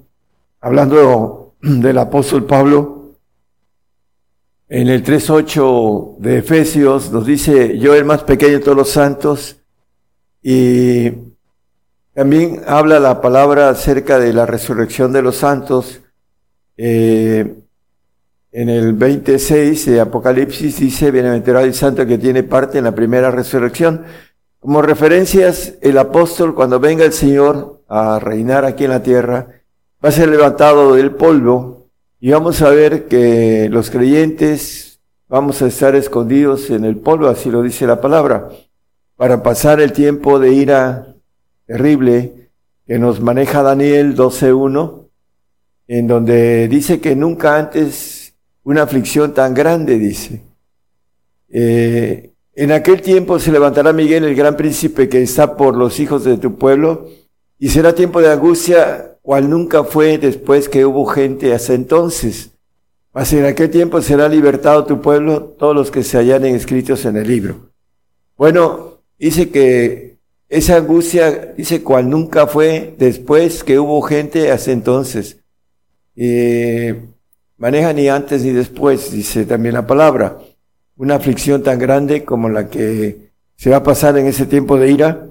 [0.61, 3.15] hablando del apóstol Pablo.
[4.69, 9.59] En el 3.8 de Efesios nos dice, yo el más pequeño de todos los santos,
[10.43, 11.11] y
[12.13, 16.01] también habla la palabra acerca de la resurrección de los santos.
[16.77, 17.55] Eh,
[18.51, 23.31] en el 26 de Apocalipsis dice, bienaventurado el santo que tiene parte en la primera
[23.31, 24.05] resurrección.
[24.67, 29.63] Como referencias, el apóstol cuando venga el Señor a reinar aquí en la tierra,
[30.05, 31.87] va a ser levantado del polvo
[32.19, 34.99] y vamos a ver que los creyentes
[35.29, 38.49] vamos a estar escondidos en el polvo, así lo dice la palabra,
[39.15, 41.15] para pasar el tiempo de ira
[41.67, 42.51] terrible
[42.89, 45.07] que nos maneja Daniel 12.1,
[45.87, 50.43] en donde dice que nunca antes una aflicción tan grande, dice.
[51.51, 56.25] Eh, en aquel tiempo se levantará Miguel, el gran príncipe que está por los hijos
[56.25, 57.11] de tu pueblo,
[57.59, 62.53] y será tiempo de angustia, cual nunca fue después que hubo gente hasta entonces.
[63.13, 67.19] Mas en aquel tiempo será libertado tu pueblo, todos los que se hallanen escritos en
[67.19, 67.71] el libro.
[68.39, 70.17] Bueno, dice que
[70.49, 75.39] esa angustia, dice, cual nunca fue después que hubo gente hasta entonces.
[76.15, 77.05] Eh,
[77.59, 80.39] maneja ni antes ni después, dice también la palabra.
[80.97, 84.91] Una aflicción tan grande como la que se va a pasar en ese tiempo de
[84.91, 85.27] ira.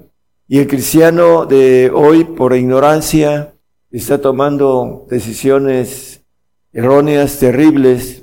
[0.48, 3.54] Y el cristiano de hoy, por ignorancia,
[3.90, 6.22] está tomando decisiones
[6.72, 8.22] erróneas, terribles.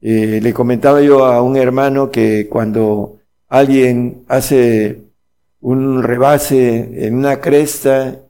[0.00, 5.02] Eh, le comentaba yo a un hermano que cuando alguien hace
[5.60, 8.20] un rebase en una cresta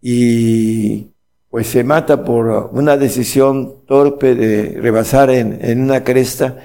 [0.00, 1.08] y
[1.50, 6.58] pues se mata por una decisión torpe de rebasar en, en una cresta,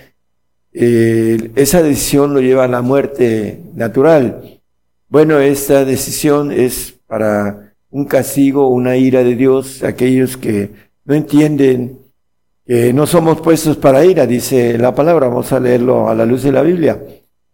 [0.74, 4.59] esa decisión lo lleva a la muerte natural.
[5.09, 10.72] Bueno, esta decisión es para un castigo, una ira de Dios, aquellos que
[11.03, 11.99] no entienden
[12.65, 16.43] que no somos puestos para ira, dice la palabra, vamos a leerlo a la luz
[16.43, 17.01] de la Biblia.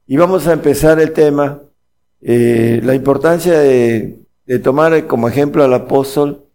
[0.05, 1.59] Y vamos a empezar el tema,
[2.21, 4.19] eh, la importancia de,
[4.63, 6.47] tomar como ejemplo al apóstol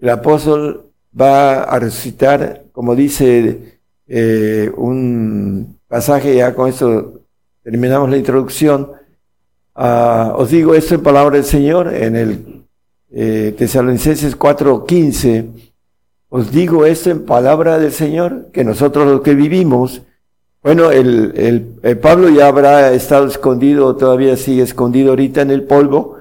[0.00, 7.22] el apóstol va a recitar, como dice eh, un pasaje, ya con esto
[7.62, 8.92] terminamos la introducción.
[9.74, 12.64] Uh, os digo esto en palabra del Señor, en el
[13.10, 15.72] eh, Tesalonicenses 4:15.
[16.28, 20.02] Os digo esto en palabra del Señor, que nosotros los que vivimos,
[20.62, 25.62] bueno, el, el, el, Pablo ya habrá estado escondido, todavía sigue escondido ahorita en el
[25.62, 26.16] polvo.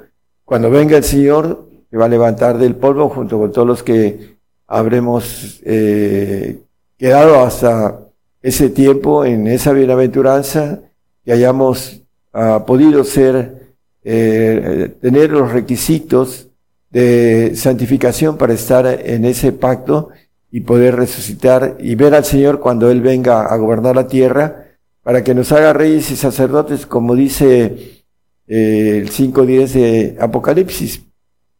[0.45, 4.37] Cuando venga el Señor, que va a levantar del polvo junto con todos los que
[4.67, 6.61] habremos eh,
[6.97, 8.06] quedado hasta
[8.47, 10.79] ese tiempo en esa bienaventuranza,
[11.25, 12.01] que hayamos
[12.33, 13.73] uh, podido ser,
[14.05, 16.47] eh, tener los requisitos
[16.89, 20.11] de santificación para estar en ese pacto
[20.49, 24.67] y poder resucitar y ver al Señor cuando Él venga a gobernar la tierra,
[25.03, 28.05] para que nos haga reyes y sacerdotes, como dice
[28.47, 31.01] eh, el 5.10 de Apocalipsis,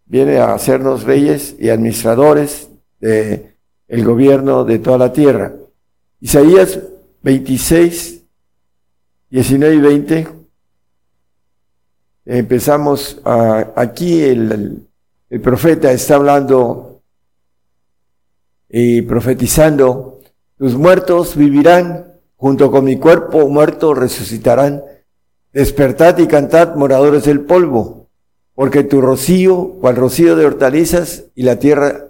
[0.06, 2.70] viene a hacernos reyes y administradores
[3.02, 3.58] de
[3.90, 5.54] el gobierno de toda la tierra.
[6.20, 6.80] Isaías
[7.24, 8.24] 26,
[9.30, 10.28] 19 y 20.
[12.26, 13.22] Empezamos
[13.76, 14.88] aquí el,
[15.30, 17.02] el profeta está hablando
[18.70, 20.20] y profetizando,
[20.58, 24.84] tus muertos vivirán, junto con mi cuerpo muerto resucitarán.
[25.54, 27.98] Despertad y cantad, moradores del polvo
[28.58, 32.08] porque tu rocío, cual rocío de hortalizas, y la tierra,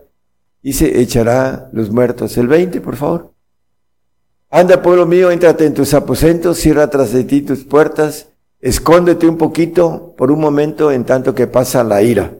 [0.63, 2.37] dice, echará los muertos.
[2.37, 3.33] El 20, por favor.
[4.49, 8.29] Anda, pueblo mío, éntrate en tus aposentos, cierra tras de ti tus puertas,
[8.61, 12.33] escóndete un poquito por un momento en tanto que pasa la ira.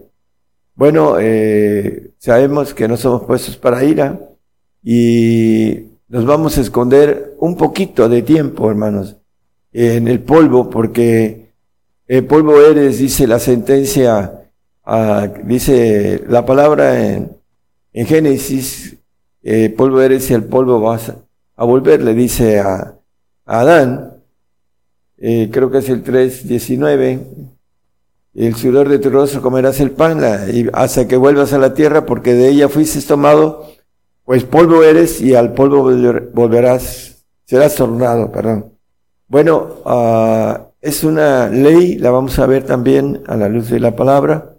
[0.74, 4.22] Bueno, eh, sabemos que no somos puestos para ira
[4.82, 9.18] y nos vamos a esconder un poquito de tiempo, hermanos,
[9.74, 11.52] en el polvo, porque
[12.08, 14.50] el polvo eres, dice la sentencia,
[14.86, 17.36] ah, dice la palabra en,
[17.92, 18.96] en Génesis,
[19.44, 21.12] eh, polvo eres y el polvo vas
[21.58, 22.94] a volver, le dice a,
[23.46, 24.24] Adán,
[25.18, 27.20] eh, creo que es el 3.19,
[28.36, 30.22] el sudor de tu rostro comerás el pan
[30.54, 33.66] y hasta que vuelvas a la tierra porque de ella fuiste tomado,
[34.24, 35.84] pues polvo eres y al polvo
[36.34, 38.74] volverás, serás tornado, perdón.
[39.28, 43.96] Bueno, uh, es una ley, la vamos a ver también a la luz de la
[43.96, 44.54] palabra,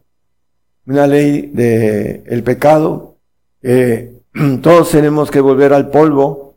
[0.87, 3.19] una ley de el pecado,
[4.63, 6.48] todos tenemos que volver al polvo.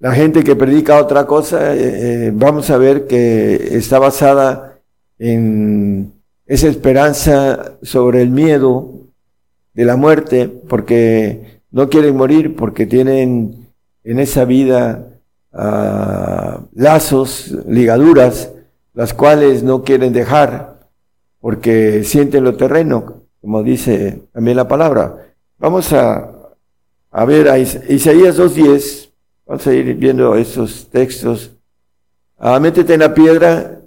[0.00, 1.78] La gente que predica otra cosa, eh,
[2.26, 4.78] eh, vamos a ver que está basada
[5.18, 6.12] en
[6.46, 8.92] esa esperanza sobre el miedo
[9.74, 13.68] de la muerte, porque no quieren morir, porque tienen
[14.02, 15.06] en esa vida
[15.52, 18.50] uh, lazos, ligaduras,
[18.94, 20.70] las cuales no quieren dejar
[21.40, 25.34] porque sienten lo terreno, como dice también la palabra.
[25.58, 26.30] Vamos a,
[27.10, 29.09] a ver a Isaías 2.10,
[29.50, 31.50] vamos a ir viendo estos textos.
[32.38, 33.80] Ah, métete en la piedra,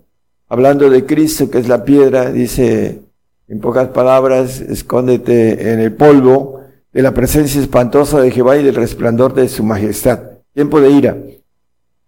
[0.50, 3.00] hablando de Cristo, que es la piedra, dice
[3.48, 6.60] en pocas palabras, escóndete en el polvo,
[6.92, 10.20] de la presencia espantosa de Jehová y del resplandor de su majestad.
[10.54, 11.18] Tiempo de ira.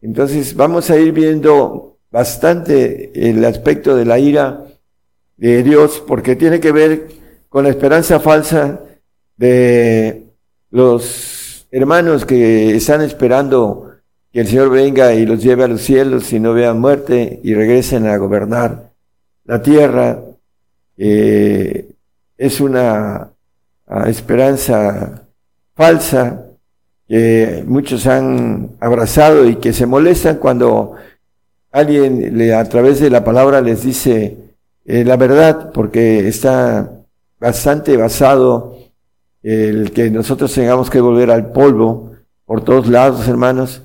[0.02, 4.66] Entonces vamos a ir viendo bastante el aspecto de la ira
[5.38, 7.08] de Dios porque tiene que ver
[7.48, 8.82] con la esperanza falsa
[9.38, 10.26] de
[10.72, 11.45] los
[11.76, 13.92] hermanos que están esperando
[14.32, 17.54] que el Señor venga y los lleve a los cielos y no vean muerte y
[17.54, 18.92] regresen a gobernar
[19.44, 20.22] la tierra.
[20.98, 21.90] Eh,
[22.38, 23.30] es una
[23.88, 25.28] ah, esperanza
[25.76, 26.46] falsa
[27.10, 30.94] que muchos han abrazado y que se molestan cuando
[31.74, 34.38] alguien le, a través de la palabra les dice
[34.86, 36.90] eh, la verdad, porque está
[37.38, 38.75] bastante basado
[39.46, 42.14] el que nosotros tengamos que volver al polvo
[42.46, 43.84] por todos lados, hermanos,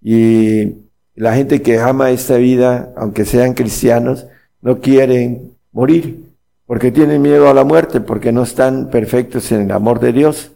[0.00, 0.72] y
[1.14, 4.26] la gente que ama esta vida, aunque sean cristianos,
[4.62, 6.30] no quieren morir,
[6.66, 10.52] porque tienen miedo a la muerte, porque no están perfectos en el amor de Dios.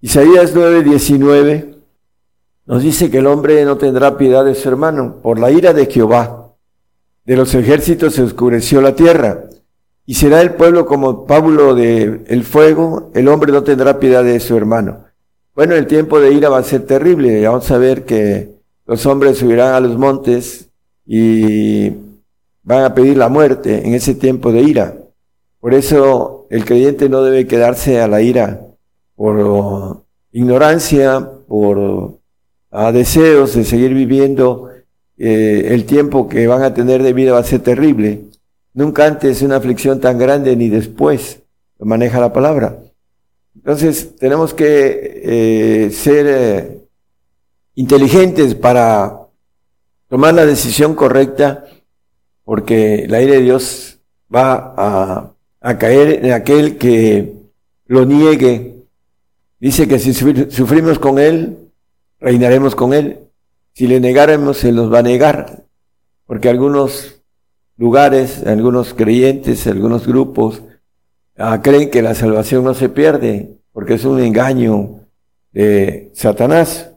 [0.00, 1.76] Isaías 9:19
[2.66, 5.86] nos dice que el hombre no tendrá piedad de su hermano por la ira de
[5.86, 6.52] Jehová.
[7.24, 9.44] De los ejércitos se oscureció la tierra
[10.08, 14.40] y será el pueblo como pábulo de el fuego, el hombre no tendrá piedad de
[14.40, 15.04] su hermano.
[15.54, 17.46] Bueno, el tiempo de ira va a ser terrible.
[17.46, 18.54] Vamos a ver que
[18.86, 20.70] los hombres subirán a los montes
[21.04, 21.90] y
[22.62, 24.96] van a pedir la muerte en ese tiempo de ira.
[25.60, 28.62] Por eso el creyente no debe quedarse a la ira
[29.14, 32.18] por ignorancia, por
[32.94, 34.70] deseos de seguir viviendo.
[35.18, 38.22] Eh, el tiempo que van a tener de vida va a ser terrible.
[38.78, 41.42] Nunca antes una aflicción tan grande ni después
[41.80, 42.78] maneja la palabra.
[43.56, 46.78] Entonces tenemos que eh, ser eh,
[47.74, 49.18] inteligentes para
[50.06, 51.64] tomar la decisión correcta
[52.44, 53.98] porque la ira de Dios
[54.32, 57.32] va a, a caer en aquel que
[57.86, 58.76] lo niegue.
[59.58, 61.72] Dice que si sufrimos con Él,
[62.20, 63.18] reinaremos con Él.
[63.72, 65.64] Si le negáramos, se nos va a negar,
[66.26, 67.17] porque algunos
[67.78, 70.62] lugares, algunos creyentes, algunos grupos,
[71.38, 75.00] ah, creen que la salvación no se pierde, porque es un engaño
[75.52, 76.90] de Satanás.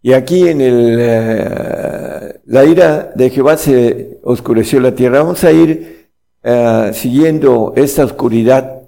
[0.00, 5.22] Y aquí en el, eh, la ira de Jehová se oscureció la tierra.
[5.22, 6.08] Vamos a ir
[6.42, 8.82] eh, siguiendo esta oscuridad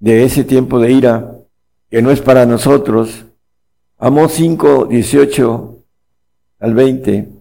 [0.00, 1.34] de ese tiempo de ira,
[1.90, 3.24] que no es para nosotros.
[3.98, 5.78] Amós 5, 18
[6.60, 7.37] al 20.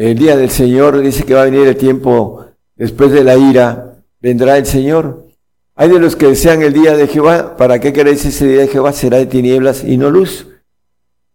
[0.00, 4.02] El día del Señor dice que va a venir el tiempo después de la ira,
[4.18, 5.26] vendrá el Señor.
[5.74, 8.68] Hay de los que desean el día de Jehová, ¿para qué queréis ese día de
[8.68, 8.94] Jehová?
[8.94, 10.46] Será de tinieblas y no luz.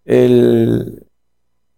[0.04, 1.06] El,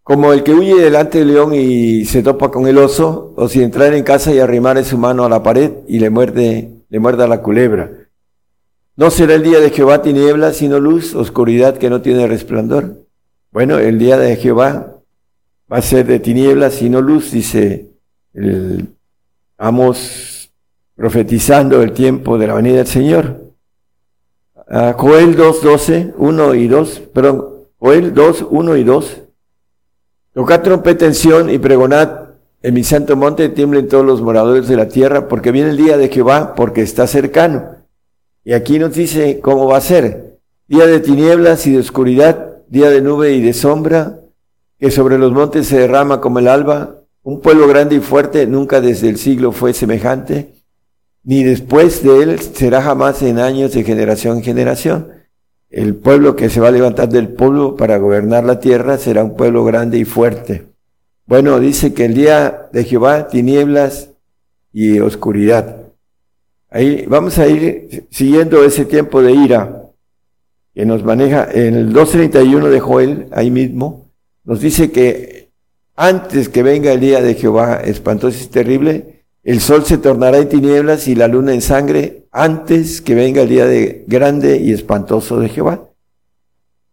[0.02, 3.62] como el que huye delante del león y se topa con el oso, o si
[3.62, 7.28] entrar en casa y arrimar su mano a la pared y le muerde, le muerda
[7.28, 7.92] la culebra.
[8.96, 13.06] No será el día de Jehová tinieblas sino luz, oscuridad que no tiene resplandor.
[13.52, 14.97] Bueno, el día de Jehová
[15.72, 17.90] va a ser de tinieblas y no luz, dice
[18.34, 18.88] el
[19.58, 20.52] Amos
[20.96, 23.54] profetizando el tiempo de la venida del Señor.
[24.70, 27.46] Uh, Joel 2, 12, 1 y 2, perdón,
[27.80, 29.18] Joel 2, 1 y 2.
[30.34, 32.28] Tocad trompeta en y pregonad
[32.62, 35.98] en mi santo monte, tiemblen todos los moradores de la tierra, porque viene el día
[35.98, 37.78] de Jehová, porque está cercano.
[38.44, 40.40] Y aquí nos dice cómo va a ser.
[40.68, 44.20] Día de tinieblas y de oscuridad, día de nube y de sombra,
[44.80, 48.80] que sobre los montes se derrama como el alba, un pueblo grande y fuerte, nunca
[48.80, 50.54] desde el siglo fue semejante,
[51.24, 55.08] ni después de él será jamás en años de generación en generación.
[55.70, 59.36] El pueblo que se va a levantar del polvo para gobernar la tierra será un
[59.36, 60.68] pueblo grande y fuerte.
[61.26, 64.12] Bueno, dice que el día de Jehová, tinieblas
[64.72, 65.82] y oscuridad.
[66.70, 69.84] Ahí vamos a ir siguiendo ese tiempo de ira
[70.74, 74.07] que nos maneja en el 231 de Joel, ahí mismo,
[74.48, 75.52] nos dice que
[75.98, 80.48] antes que venga el día de Jehová espantoso y terrible, el sol se tornará en
[80.48, 85.38] tinieblas y la luna en sangre antes que venga el día de grande y espantoso
[85.42, 85.90] de Jehová.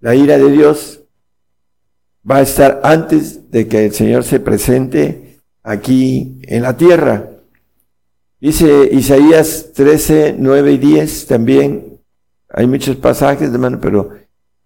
[0.01, 1.03] La ira de Dios
[2.29, 7.31] va a estar antes de que el Señor se presente aquí en la tierra.
[8.41, 12.01] Dice Isaías 13, 9 y 10 también.
[12.49, 14.11] Hay muchos pasajes, hermano, pero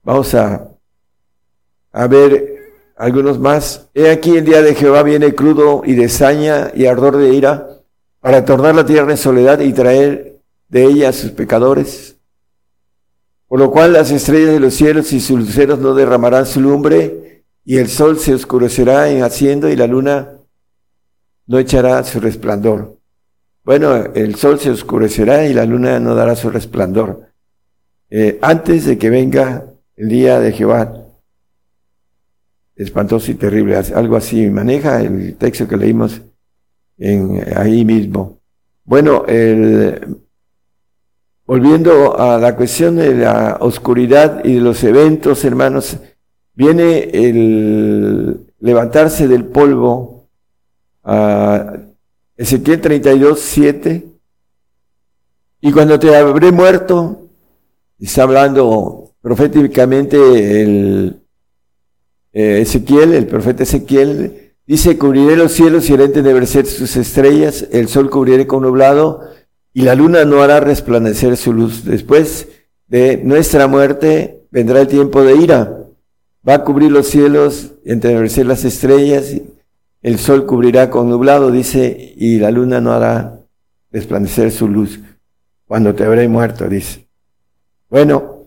[0.02, 0.70] vamos a,
[1.92, 2.57] a ver
[2.98, 3.88] algunos más.
[3.94, 7.68] He aquí el día de Jehová viene crudo y de saña y ardor de ira
[8.20, 12.16] para tornar la tierra en soledad y traer de ella a sus pecadores.
[13.46, 17.44] Por lo cual las estrellas de los cielos y sus luceros no derramarán su lumbre
[17.64, 20.32] y el sol se oscurecerá en haciendo y la luna
[21.46, 22.98] no echará su resplandor.
[23.64, 27.28] Bueno, el sol se oscurecerá y la luna no dará su resplandor.
[28.10, 31.07] eh, antes de que venga el día de Jehová.
[32.78, 36.22] Espantoso y terrible, algo así maneja el texto que leímos
[36.96, 38.38] en, ahí mismo.
[38.84, 40.16] Bueno, el,
[41.44, 45.98] volviendo a la cuestión de la oscuridad y de los eventos, hermanos,
[46.54, 50.28] viene el levantarse del polvo
[51.02, 51.78] a
[52.36, 54.06] Ezequiel 32, 7.
[55.62, 57.28] Y cuando te habré muerto,
[57.98, 61.17] está hablando proféticamente el
[62.32, 67.88] eh, Ezequiel, el profeta Ezequiel, dice, cubriré los cielos y haré entenebrecer sus estrellas, el
[67.88, 69.22] sol cubriré con nublado,
[69.72, 71.84] y la luna no hará resplandecer su luz.
[71.84, 72.48] Después
[72.88, 75.84] de nuestra muerte vendrá el tiempo de ira.
[76.46, 79.34] Va a cubrir los cielos, entenebrecer las estrellas,
[80.02, 83.40] el sol cubrirá con nublado, dice, y la luna no hará
[83.90, 85.00] resplandecer su luz.
[85.66, 87.08] Cuando te habré muerto, dice.
[87.90, 88.37] Bueno,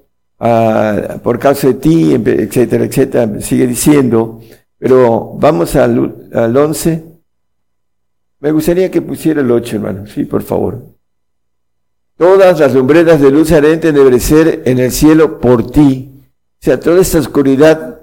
[0.41, 4.41] ah, por causa de ti, etcétera, etcétera, sigue diciendo,
[4.77, 7.05] pero vamos al, al 11.
[8.39, 10.83] Me gustaría que pusiera el 8, hermano, sí, por favor.
[12.17, 16.11] Todas las lumbreras de luz haré entenebrecer en el cielo por ti.
[16.61, 17.99] O sea, toda esta oscuridad,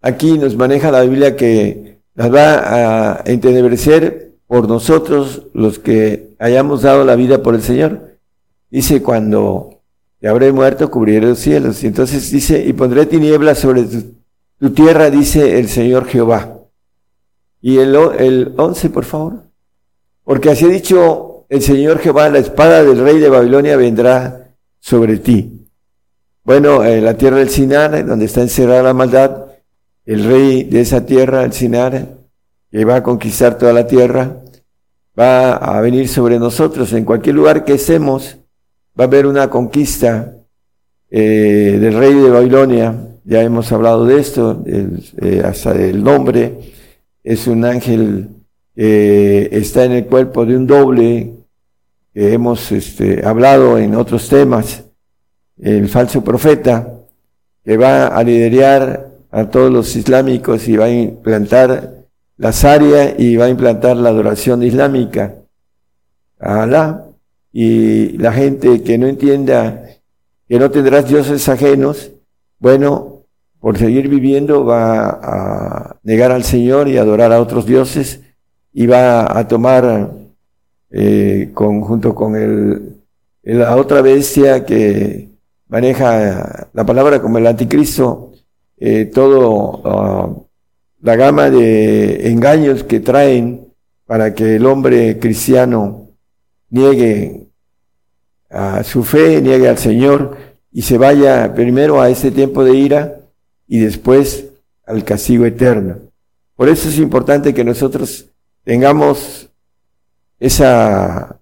[0.00, 6.82] aquí nos maneja la Biblia que las va a entenebrecer por nosotros los que hayamos
[6.82, 8.18] dado la vida por el Señor.
[8.70, 9.81] Dice, cuando
[10.22, 11.82] te habré muerto, cubriré los cielos.
[11.82, 16.60] Y entonces dice, y pondré tinieblas sobre tu, tierra, dice el Señor Jehová.
[17.60, 19.42] Y el, el 11, por favor.
[20.22, 25.16] Porque así ha dicho el Señor Jehová, la espada del rey de Babilonia vendrá sobre
[25.16, 25.66] ti.
[26.44, 29.46] Bueno, en la tierra del Sinar, donde está encerrada la maldad,
[30.06, 32.10] el rey de esa tierra, el Sinar,
[32.70, 34.36] que va a conquistar toda la tierra,
[35.18, 36.92] va a venir sobre nosotros.
[36.92, 38.38] En cualquier lugar que estemos,
[38.98, 40.34] va a haber una conquista
[41.10, 42.94] eh, del rey de Babilonia.
[43.24, 46.58] Ya hemos hablado de esto, eh, hasta el nombre.
[47.22, 48.28] Es un ángel
[48.74, 51.32] que está en el cuerpo de un doble
[52.12, 54.84] que hemos este, hablado en otros temas,
[55.60, 56.88] el falso profeta,
[57.64, 62.04] que va a liderar a todos los islámicos y va a implantar
[62.36, 65.36] la Sharia y va a implantar la adoración islámica
[66.42, 67.11] Alá.
[67.52, 69.84] Y la gente que no entienda
[70.48, 72.10] que no tendrás dioses ajenos,
[72.58, 73.22] bueno,
[73.60, 78.20] por seguir viviendo va a negar al Señor y adorar a otros dioses
[78.72, 80.12] y va a tomar
[80.90, 82.96] eh, junto con el,
[83.42, 85.28] la otra bestia que
[85.68, 88.32] maneja la palabra como el anticristo,
[88.78, 90.28] eh, todo ah,
[91.00, 93.68] la gama de engaños que traen
[94.06, 96.01] para que el hombre cristiano
[96.72, 97.48] niegue
[98.50, 100.36] a su fe, niegue al Señor
[100.72, 103.20] y se vaya primero a ese tiempo de ira
[103.68, 104.46] y después
[104.86, 105.98] al castigo eterno.
[106.56, 108.26] Por eso es importante que nosotros
[108.64, 109.48] tengamos
[110.40, 111.38] esa,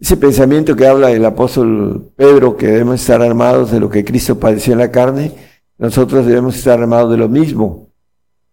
[0.00, 4.38] ese pensamiento que habla el apóstol Pedro, que debemos estar armados de lo que Cristo
[4.38, 5.32] padeció en la carne,
[5.78, 7.88] nosotros debemos estar armados de lo mismo.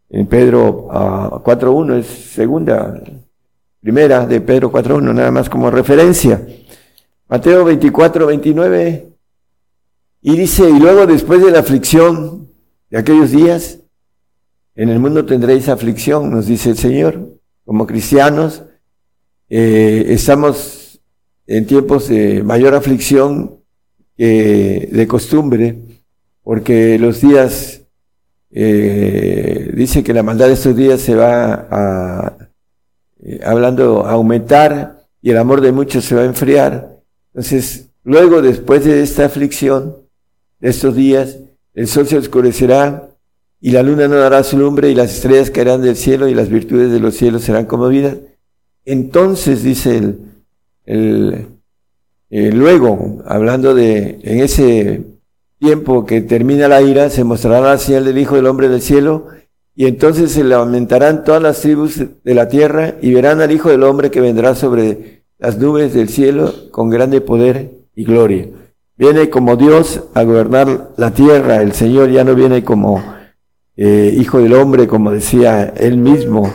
[0.10, 3.02] En Pedro 4.1 es segunda,
[3.82, 6.46] primera de Pedro 4.1, nada más como referencia.
[7.28, 9.06] Mateo 24.29,
[10.22, 12.50] y dice, y luego después de la aflicción
[12.90, 13.80] de aquellos días,
[14.76, 18.64] en el mundo tendréis aflicción, nos dice el Señor, como cristianos,
[19.50, 21.00] eh, estamos
[21.48, 23.60] en tiempos de mayor aflicción
[24.18, 25.78] que de costumbre,
[26.44, 27.82] porque los días,
[28.52, 32.49] eh, dice que la maldad de estos días se va a,
[33.24, 37.00] eh, hablando, aumentar y el amor de muchos se va a enfriar.
[37.34, 39.98] Entonces, luego, después de esta aflicción,
[40.60, 41.38] de estos días,
[41.74, 43.10] el sol se oscurecerá
[43.62, 46.50] y la luna no dará su lumbre y las estrellas caerán del cielo y las
[46.50, 48.18] virtudes de los cielos serán conmovidas.
[48.86, 50.20] Entonces, dice el,
[50.86, 51.48] el,
[52.30, 55.04] eh, luego, hablando de en ese
[55.60, 59.28] tiempo que termina la ira, se mostrará la señal del Hijo del Hombre del cielo,
[59.80, 63.84] y entonces se lamentarán todas las tribus de la tierra y verán al Hijo del
[63.84, 68.50] Hombre que vendrá sobre las nubes del cielo con grande poder y gloria.
[68.98, 73.02] Viene como Dios a gobernar la tierra, el Señor ya no viene como
[73.78, 76.54] eh, Hijo del Hombre, como decía él mismo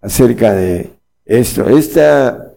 [0.00, 0.90] acerca de
[1.24, 1.68] esto.
[1.68, 2.52] Esta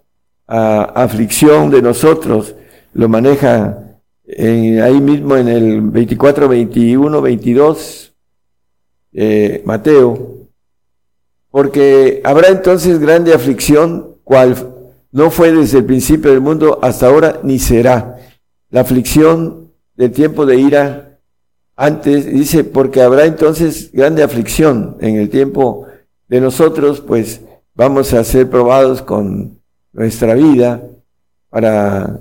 [0.48, 2.53] ah, aflicción de nosotros
[2.94, 8.15] lo maneja ahí mismo en el 24, 21, 22,
[9.64, 10.48] Mateo,
[11.52, 14.56] porque habrá entonces grande aflicción, cual
[15.12, 18.18] no fue desde el principio del mundo hasta ahora, ni será.
[18.70, 21.20] La aflicción del tiempo de ira
[21.78, 25.88] antes, dice, porque habrá entonces grande aflicción en el tiempo
[26.28, 27.42] de nosotros, pues
[27.74, 29.62] vamos a ser probados con
[29.94, 30.84] nuestra vida
[31.50, 32.20] para,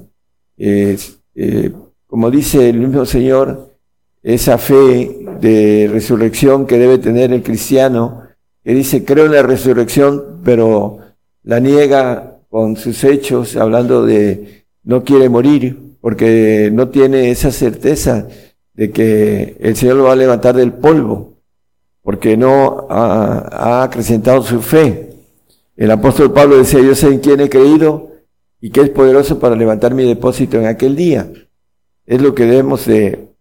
[0.56, 0.96] eh,
[1.34, 1.72] eh,
[2.06, 3.73] como dice el mismo Señor,
[4.24, 8.22] esa fe de resurrección que debe tener el cristiano,
[8.64, 10.98] que dice, creo en la resurrección, pero
[11.42, 18.26] la niega con sus hechos, hablando de no quiere morir, porque no tiene esa certeza
[18.72, 21.34] de que el Señor lo va a levantar del polvo,
[22.02, 25.10] porque no ha, acrecentado su fe.
[25.76, 28.10] El apóstol Pablo decía, yo sé en quién he creído
[28.58, 31.30] y que es poderoso para levantar mi depósito en aquel día.
[32.06, 33.33] Es lo que debemos de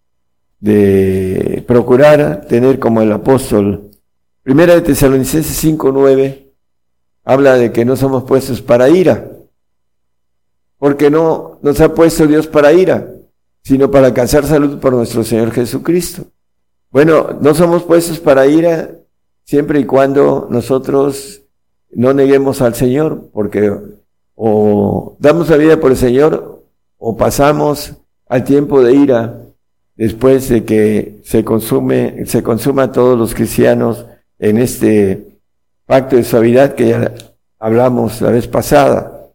[0.64, 3.91] de procurar tener como el apóstol.
[4.44, 6.53] Primera de Tesalonicenses 5.9
[7.26, 9.30] habla de que no somos puestos para ira,
[10.77, 13.10] porque no nos ha puesto Dios para ira,
[13.61, 16.27] sino para alcanzar salud por nuestro Señor Jesucristo.
[16.91, 18.91] Bueno, no somos puestos para ira
[19.44, 21.41] siempre y cuando nosotros
[21.91, 23.69] no neguemos al Señor, porque
[24.35, 26.64] o damos la vida por el Señor
[26.98, 27.95] o pasamos
[28.30, 29.43] al tiempo de ira
[29.95, 34.06] después de que se consume, se consuma a todos los cristianos
[34.40, 35.40] en este
[35.86, 37.14] pacto de suavidad que ya
[37.60, 39.30] hablamos la vez pasada,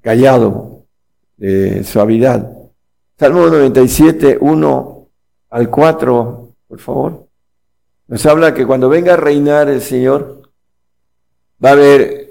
[0.00, 0.84] callado,
[1.36, 2.52] de suavidad.
[3.18, 5.08] Salmo 97, 1
[5.50, 7.26] al 4, por favor.
[8.06, 10.42] Nos habla que cuando venga a reinar el Señor,
[11.62, 12.30] va a haber,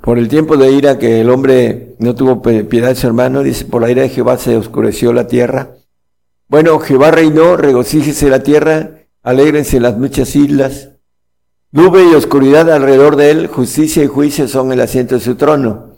[0.00, 3.64] por el tiempo de ira que el hombre no tuvo piedad de su hermano, dice,
[3.64, 5.70] por la ira de Jehová se oscureció la tierra,
[6.48, 10.90] bueno, Jehová reinó, regocíjese la tierra, alégrense las muchas islas.
[11.72, 15.96] Nube y oscuridad alrededor de él, justicia y juicio son el asiento de su trono.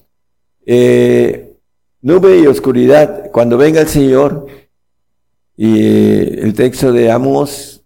[0.65, 1.57] Eh,
[2.01, 4.47] nube y oscuridad, cuando venga el Señor,
[5.57, 7.83] y eh, el texto de Amos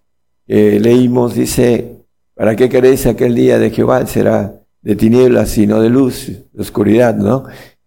[0.46, 1.96] leímos, dice,
[2.34, 4.04] ¿para qué queréis aquel día de Jehová?
[4.06, 7.44] Será de tinieblas y no de luz, de oscuridad, ¿no?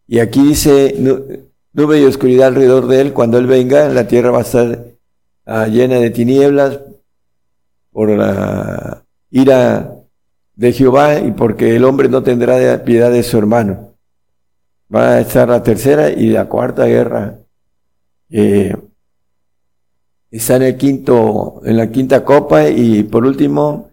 [0.07, 0.95] Y aquí dice,
[1.73, 3.13] nube y oscuridad alrededor de él.
[3.13, 4.85] Cuando él venga, la tierra va a estar
[5.45, 6.79] ah, llena de tinieblas
[7.91, 9.93] por la ira
[10.55, 13.95] de Jehová y porque el hombre no tendrá piedad de su hermano.
[14.93, 17.39] Va a estar la tercera y la cuarta guerra.
[18.29, 18.77] está
[20.55, 23.89] en el quinto, en la quinta copa y por último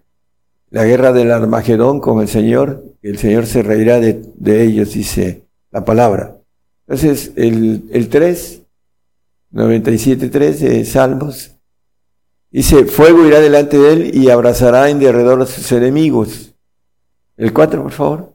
[0.70, 2.84] la guerra del Armagedón con el Señor.
[3.02, 6.39] El Señor se reirá de ellos, dice la palabra.
[6.90, 8.62] Entonces, el, el 3,
[9.52, 11.52] 97.3 de Salmos,
[12.50, 16.52] dice, fuego irá delante de él y abrazará en derredor a sus enemigos.
[17.36, 18.34] El 4, por favor.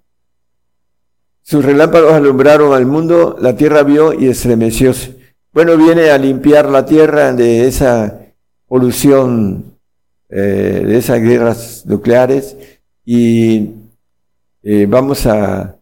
[1.41, 5.17] Sus relámpagos alumbraron al mundo, la tierra vio y estremecióse.
[5.51, 8.21] Bueno, viene a limpiar la tierra de esa
[8.69, 9.77] polución,
[10.29, 12.55] eh, de esas guerras nucleares
[13.03, 13.71] y
[14.63, 15.75] eh, vamos a,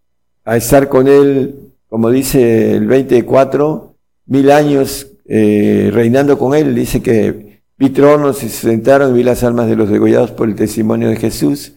[0.43, 1.63] a estar con él
[1.93, 3.95] como dice el 24,
[4.25, 6.73] mil años eh, reinando con él.
[6.73, 10.49] Dice que vi tronos y se sentaron y vi las almas de los degollados por
[10.49, 11.73] el testimonio de Jesús.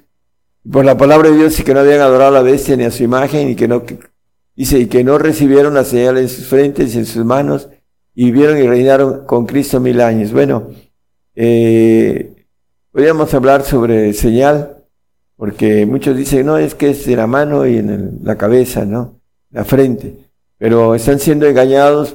[0.73, 2.91] Por la palabra de Dios y que no habían adorado a la bestia ni a
[2.91, 3.83] su imagen y que no,
[4.55, 7.69] dice, y que no recibieron la señal en sus frentes y en sus manos
[8.15, 10.33] y vivieron y reinaron con Cristo mil años.
[10.33, 10.71] Bueno,
[11.35, 12.47] eh,
[12.91, 14.79] podríamos hablar sobre señal,
[15.37, 19.16] porque muchos dicen, no, es que es de la mano y en la cabeza, ¿no?
[19.57, 20.15] La frente,
[20.59, 22.15] pero están siendo engañados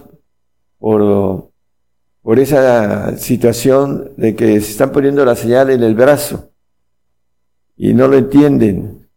[0.77, 1.49] por,
[2.21, 6.51] por esa situación de que se están poniendo la señal en el brazo
[7.75, 9.07] y no lo entienden.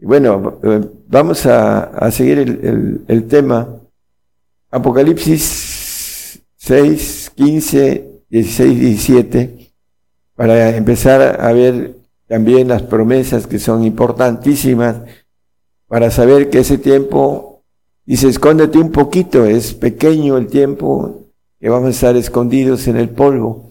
[0.00, 3.68] Bueno, eh, vamos a, seguir el, el, tema.
[4.70, 9.72] Apocalipsis 6, 15, 16, 17,
[10.34, 11.96] para empezar a ver
[12.26, 15.02] también las promesas que son importantísimas
[15.86, 17.53] para saber que ese tiempo
[18.06, 23.08] Dice, escóndete un poquito, es pequeño el tiempo que vamos a estar escondidos en el
[23.08, 23.70] polvo.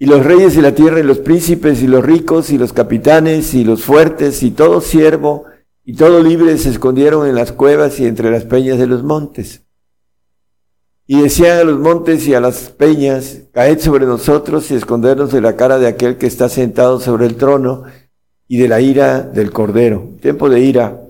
[0.00, 3.54] Y los reyes de la tierra y los príncipes y los ricos y los capitanes
[3.54, 5.44] y los fuertes y todo siervo
[5.84, 9.62] y todo libre se escondieron en las cuevas y entre las peñas de los montes.
[11.06, 15.40] Y decían a los montes y a las peñas, caed sobre nosotros y escondernos de
[15.40, 17.84] la cara de aquel que está sentado sobre el trono
[18.48, 20.10] y de la ira del cordero.
[20.20, 21.01] Tiempo de ira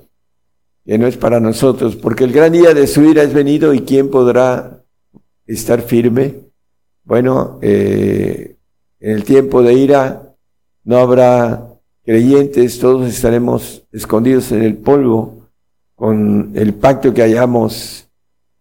[0.85, 3.83] que no es para nosotros, porque el gran día de su ira es venido y
[3.83, 4.83] quién podrá
[5.47, 6.41] estar firme.
[7.05, 8.57] Bueno, eh,
[9.01, 10.35] en el tiempo de ira
[10.85, 11.69] no habrá
[12.05, 15.49] creyentes, todos estaremos escondidos en el polvo
[15.95, 18.09] con el pacto que hayamos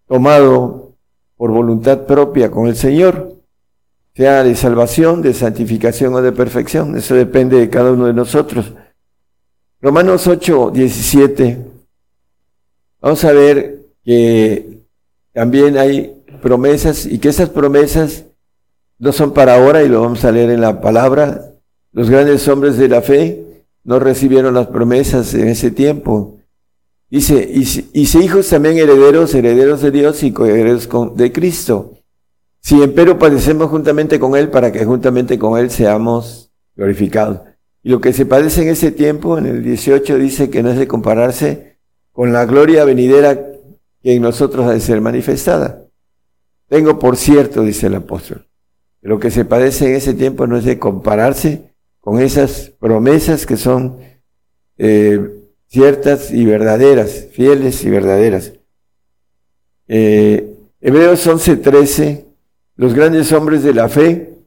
[0.08, 0.94] tomado
[1.38, 3.30] por voluntad propia con el Señor.
[4.14, 6.98] sea de salvación, de santificación o de perfección.
[6.98, 8.74] Eso depende de cada uno de nosotros.
[9.82, 11.71] Romanos 8, 17.
[13.02, 14.84] Vamos a ver que
[15.34, 18.26] también hay promesas y que esas promesas
[19.00, 21.54] no son para ahora y lo vamos a leer en la palabra.
[21.92, 26.38] Los grandes hombres de la fe no recibieron las promesas en ese tiempo.
[27.10, 31.98] Dice, y, si hijos también herederos, herederos de Dios y coherederos de Cristo.
[32.62, 37.42] Si empero padecemos juntamente con Él para que juntamente con Él seamos glorificados.
[37.84, 40.78] Y lo que se padece en ese tiempo, en el 18, dice que no es
[40.78, 41.71] de compararse
[42.12, 43.36] con la gloria venidera
[44.02, 45.86] que en nosotros ha de ser manifestada.
[46.68, 48.48] Tengo por cierto, dice el apóstol,
[49.02, 53.46] que lo que se padece en ese tiempo no es de compararse con esas promesas
[53.46, 54.00] que son
[54.78, 55.20] eh,
[55.68, 58.54] ciertas y verdaderas, fieles y verdaderas.
[59.88, 62.26] Eh, Hebreos 11:13,
[62.76, 64.40] los grandes hombres de la fe,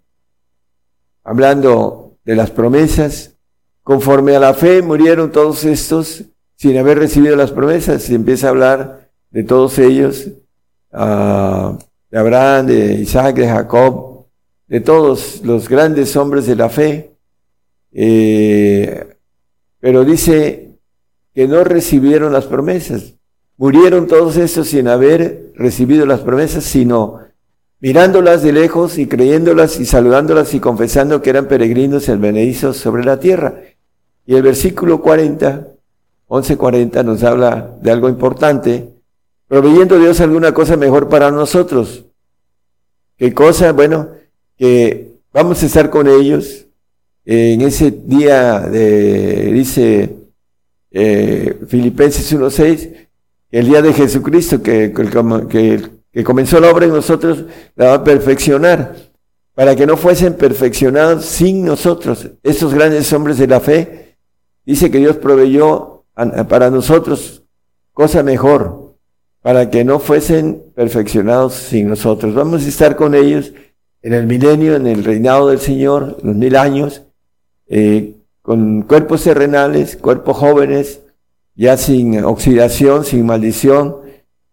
[1.23, 3.36] hablando de las promesas,
[3.82, 6.24] conforme a la fe murieron todos estos
[6.65, 8.05] sin haber recibido las promesas.
[8.05, 10.28] Se empieza a hablar de todos ellos,
[10.95, 11.77] uh,
[12.11, 14.24] de Abraham, de Isaac, de Jacob,
[14.66, 17.11] de todos los grandes hombres de la fe.
[17.93, 19.15] Eh,
[19.78, 20.70] pero dice
[21.35, 23.12] que no recibieron las promesas.
[23.59, 27.19] Murieron todos estos sin haber recibido las promesas, sino
[27.78, 33.20] mirándolas de lejos y creyéndolas y saludándolas y confesando que eran peregrinos en sobre la
[33.20, 33.61] tierra.
[34.24, 35.73] Y el versículo 40,
[36.35, 38.89] 11.40 nos habla de algo importante,
[39.47, 42.05] proveyendo Dios alguna cosa mejor para nosotros.
[43.16, 43.73] ¿Qué cosa?
[43.73, 44.09] Bueno,
[44.59, 46.66] que vamos a estar con ellos
[47.24, 50.16] en ese día de, dice
[50.90, 53.09] eh, Filipenses 1.6,
[53.52, 54.93] el día de Jesucristo que,
[55.48, 57.44] que, que comenzó la obra en nosotros,
[57.77, 58.97] la va a perfeccionar,
[59.55, 62.28] para que no fuesen perfeccionados sin nosotros.
[62.43, 64.16] Estos grandes hombres de la fe,
[64.66, 67.43] dice que Dios proveyó para nosotros
[67.93, 68.97] cosa mejor,
[69.41, 72.35] para que no fuesen perfeccionados sin nosotros.
[72.35, 73.53] Vamos a estar con ellos
[74.03, 77.03] en el milenio, en el reinado del Señor, los mil años,
[77.69, 81.01] eh, con cuerpos terrenales, cuerpos jóvenes,
[81.55, 83.97] ya sin oxidación, sin maldición,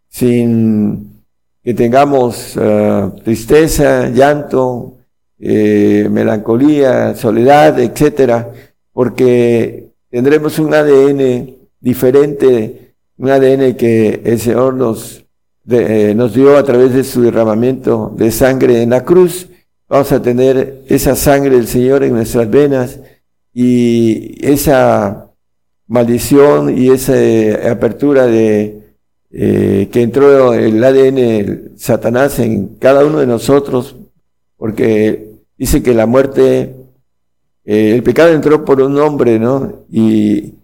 [0.08, 1.24] sin
[1.64, 4.98] que tengamos uh, tristeza, llanto,
[5.40, 8.52] eh, melancolía, soledad, etcétera,
[8.94, 9.81] porque
[10.12, 15.26] tendremos un ADN diferente, un ADN que el Señor nos,
[15.64, 19.48] de, eh, nos dio a través de su derramamiento de sangre en la cruz.
[19.90, 23.00] Vamos a tener esa sangre del Señor en nuestras venas
[23.54, 25.32] y esa
[25.88, 28.82] maldición y esa eh, apertura de
[29.34, 33.96] eh, que entró el ADN Satanás en cada uno de nosotros,
[34.58, 36.76] porque dice que la muerte,
[37.66, 39.86] eh, el pecado entró por un hombre, ¿no?
[39.92, 40.56] Y,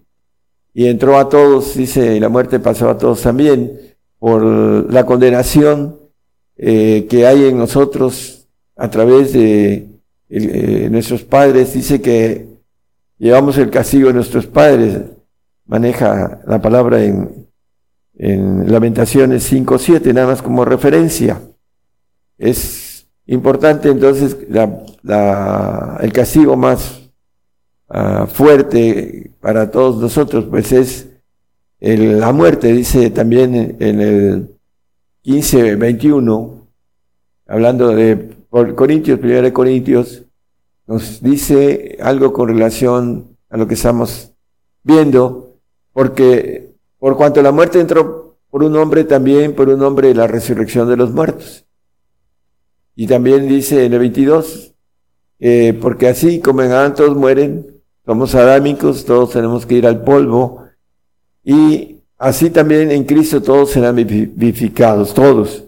[0.74, 3.78] y entró a todos, dice, y la muerte pasó a todos también,
[4.18, 4.42] por
[4.92, 5.96] la condenación
[6.56, 9.88] que hay en nosotros a través de
[10.90, 12.48] nuestros padres, dice que
[13.18, 15.02] llevamos el castigo de nuestros padres,
[15.66, 17.48] maneja la palabra en,
[18.18, 21.40] en Lamentaciones 5.7, nada más como referencia.
[22.36, 22.87] Es
[23.28, 27.10] importante entonces la, el castigo más
[27.88, 31.08] uh, fuerte para todos nosotros, pues es
[31.80, 34.50] el, la muerte, dice también en el
[35.24, 36.66] 15.21,
[37.46, 40.24] hablando de Corintios, 1 Corintios,
[40.86, 44.32] nos dice algo con relación a lo que estamos
[44.82, 45.48] viendo
[45.92, 50.88] porque por cuanto la muerte entró por un hombre, también por un hombre la resurrección
[50.88, 51.67] de los muertos.
[53.00, 54.74] Y también dice en el 22,
[55.38, 57.64] eh, porque así como en Adán todos mueren,
[58.04, 60.64] somos adámicos, todos tenemos que ir al polvo,
[61.44, 65.62] y así también en Cristo todos serán vivificados, todos.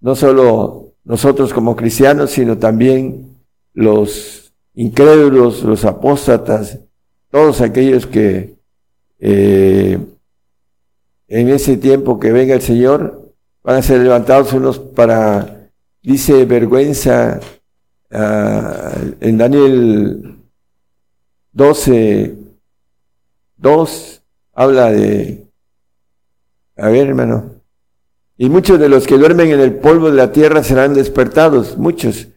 [0.00, 3.34] No solo nosotros como cristianos, sino también
[3.72, 6.78] los incrédulos, los apóstatas,
[7.32, 8.54] todos aquellos que
[9.18, 9.98] eh,
[11.26, 13.32] en ese tiempo que venga el Señor,
[13.64, 15.53] van a ser levantados unos para,
[16.04, 17.40] dice, vergüenza,
[18.12, 20.36] uh, en Daniel
[21.52, 22.34] 12,
[23.56, 24.22] 2,
[24.52, 25.46] habla de,
[26.76, 27.54] a ver hermano,
[28.36, 32.28] y muchos de los que duermen en el polvo de la tierra serán despertados, muchos,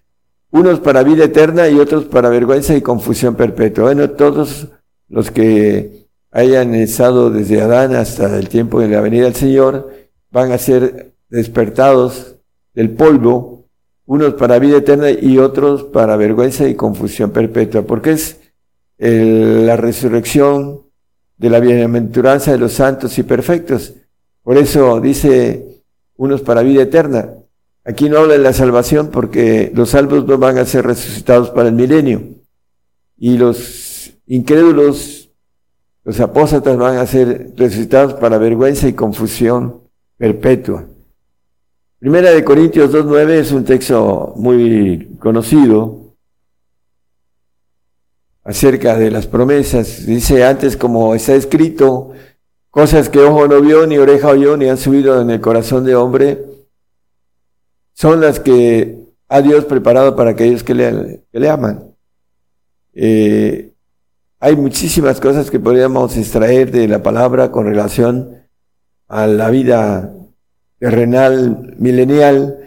[0.50, 3.86] unos para vida eterna y otros para vergüenza y confusión perpetua.
[3.86, 4.70] Bueno, todos
[5.10, 9.92] los que hayan estado desde Adán hasta el tiempo de la venida del Señor,
[10.32, 12.36] van a ser despertados
[12.74, 13.57] del polvo
[14.08, 18.40] unos para vida eterna y otros para vergüenza y confusión perpetua, porque es
[18.98, 20.82] la resurrección
[21.38, 23.94] de la bienaventuranza de los santos y perfectos.
[24.42, 25.84] Por eso dice
[26.16, 27.34] unos para vida eterna.
[27.84, 31.70] Aquí no habla de la salvación porque los salvos no van a ser resucitados para
[31.70, 32.22] el milenio.
[33.18, 35.30] Y los incrédulos,
[36.04, 39.82] los apóstatas van a ser resucitados para vergüenza y confusión
[40.18, 40.86] perpetua.
[42.00, 46.14] Primera de Corintios 2.9 es un texto muy conocido
[48.44, 50.06] acerca de las promesas.
[50.06, 52.12] Dice antes, como está escrito,
[52.70, 55.96] cosas que ojo no vio, ni oreja oyó, ni han subido en el corazón de
[55.96, 56.46] hombre,
[57.94, 61.96] son las que ha Dios preparado para aquellos que le, aman.
[62.94, 63.74] Eh,
[64.40, 68.44] hay muchísimas cosas que podríamos extraer de la palabra con relación
[69.08, 70.14] a la vida
[70.80, 72.58] terrenal, milenial,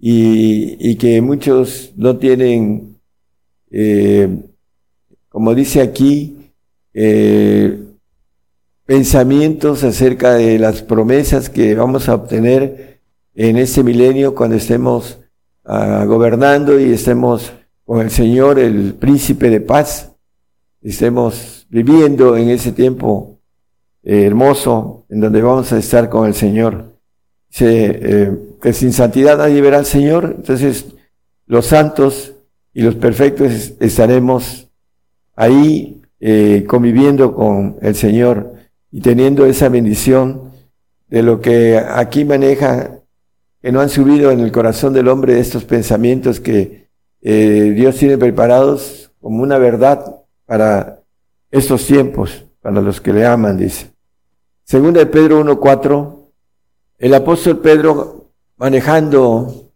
[0.00, 2.96] y, que muchos no tienen,
[3.70, 4.28] eh,
[5.28, 6.52] como dice aquí,
[6.94, 7.78] eh,
[8.86, 13.00] pensamientos acerca de las promesas que vamos a obtener
[13.34, 15.18] en este milenio cuando estemos
[15.64, 17.52] ah, gobernando y estemos
[17.84, 20.12] con el Señor, el príncipe de paz,
[20.82, 23.38] estemos viviendo en ese tiempo
[24.02, 26.97] eh, hermoso en donde vamos a estar con el Señor.
[27.60, 30.86] Eh, que sin santidad nadie verá al Señor, entonces
[31.46, 32.34] los santos
[32.72, 34.68] y los perfectos estaremos
[35.34, 38.52] ahí eh, conviviendo con el Señor
[38.90, 40.52] y teniendo esa bendición
[41.08, 43.00] de lo que aquí maneja,
[43.62, 46.88] que no han subido en el corazón del hombre estos pensamientos que
[47.22, 51.00] eh, Dios tiene preparados como una verdad para
[51.50, 53.90] estos tiempos, para los que le aman, dice.
[54.64, 56.17] Segunda de Pedro 1.4
[56.98, 59.70] el apóstol Pedro, manejando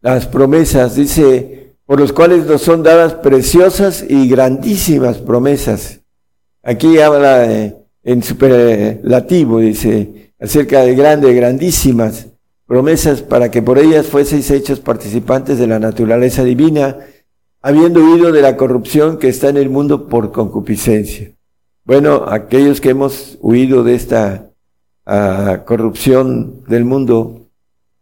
[0.00, 6.00] las promesas, dice, por los cuales nos son dadas preciosas y grandísimas promesas.
[6.62, 12.28] Aquí habla en superlativo, dice, acerca de grandes, grandísimas
[12.66, 16.96] promesas para que por ellas fueseis hechos participantes de la naturaleza divina,
[17.60, 21.32] habiendo huido de la corrupción que está en el mundo por concupiscencia.
[21.84, 24.50] Bueno, aquellos que hemos huido de esta
[25.06, 27.48] a corrupción del mundo,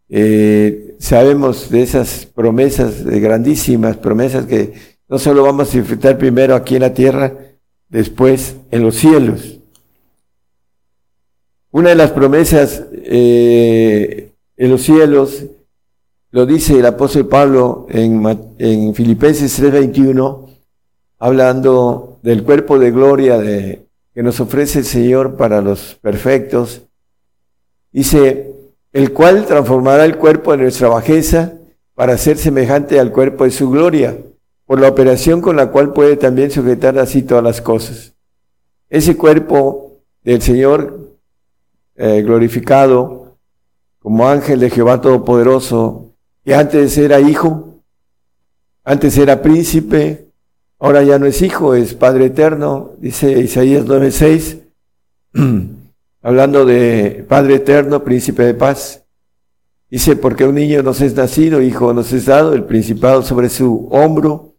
[0.09, 4.73] eh, sabemos de esas promesas, de grandísimas promesas que
[5.09, 7.33] no solo vamos a disfrutar primero aquí en la tierra,
[7.89, 9.59] después en los cielos.
[11.71, 15.43] Una de las promesas eh, en los cielos,
[16.31, 18.23] lo dice el apóstol Pablo en,
[18.57, 20.47] en Filipenses 3:21,
[21.19, 26.83] hablando del cuerpo de gloria de, que nos ofrece el Señor para los perfectos,
[27.93, 28.55] Dice,
[28.91, 31.53] el cual transformará el cuerpo de nuestra bajeza
[31.93, 34.17] para ser semejante al cuerpo de su gloria,
[34.65, 38.13] por la operación con la cual puede también sujetar así todas las cosas.
[38.89, 41.17] Ese cuerpo del Señor
[41.95, 43.37] eh, glorificado
[43.99, 47.75] como ángel de Jehová Todopoderoso, que antes era hijo,
[48.83, 50.29] antes era príncipe,
[50.79, 54.61] ahora ya no es hijo, es Padre eterno, dice Isaías 9:6.
[56.23, 59.03] hablando de Padre Eterno, Príncipe de Paz.
[59.89, 63.87] Dice, porque un niño nos es nacido, hijo nos es dado, el principado sobre su
[63.91, 64.55] hombro,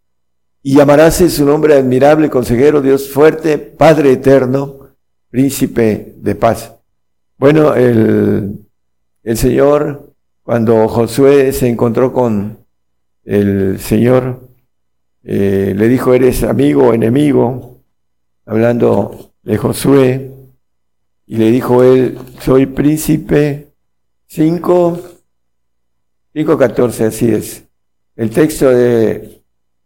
[0.61, 4.91] y llamarase su nombre admirable, consejero, Dios fuerte, Padre Eterno,
[5.29, 6.73] Príncipe de Paz.
[7.37, 8.65] Bueno, el,
[9.23, 10.13] el Señor,
[10.43, 12.59] cuando Josué se encontró con
[13.25, 14.47] el Señor,
[15.23, 17.81] eh, le dijo, eres amigo o enemigo,
[18.45, 20.34] hablando de Josué,
[21.27, 23.73] y le dijo él, soy príncipe
[24.27, 24.99] 5,
[26.33, 27.63] 5.14, así es.
[28.15, 29.41] El texto de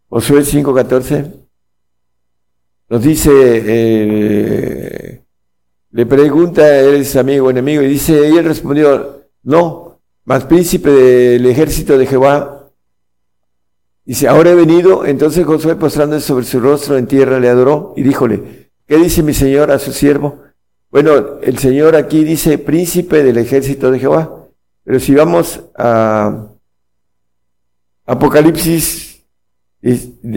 [0.08, 1.32] Josué 5.14
[2.90, 5.22] nos dice, eh,
[5.92, 7.82] le pregunta, ¿eres amigo o enemigo?
[7.82, 12.68] Y dice, y él respondió, no, más príncipe del ejército de Jehová.
[14.04, 18.02] Dice, ahora he venido, entonces Josué postrándose sobre su rostro en tierra le adoró y
[18.02, 20.49] díjole, ¿qué dice mi señor a su siervo?
[20.90, 24.48] Bueno, el Señor aquí dice príncipe del ejército de Jehová.
[24.82, 26.48] Pero si vamos a
[28.06, 29.22] Apocalipsis,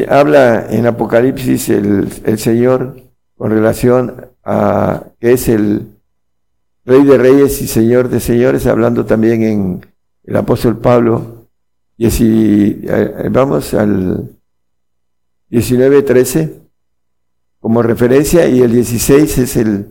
[0.08, 3.02] habla en Apocalipsis el, Señor
[3.36, 5.88] con relación a que es el
[6.86, 9.86] Rey de Reyes y Señor de Señores, hablando también en
[10.24, 11.48] el apóstol Pablo.
[11.98, 14.30] Y si eh, vamos al
[15.50, 16.52] 19.13
[17.60, 19.88] como referencia y el 16 es el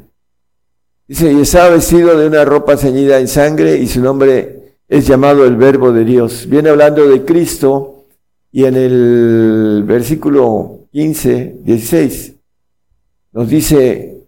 [1.13, 5.45] Dice, y estaba vestido de una ropa ceñida en sangre y su nombre es llamado
[5.45, 6.47] el verbo de Dios.
[6.49, 8.07] Viene hablando de Cristo
[8.51, 12.33] y en el versículo 15, 16
[13.35, 14.23] nos dice,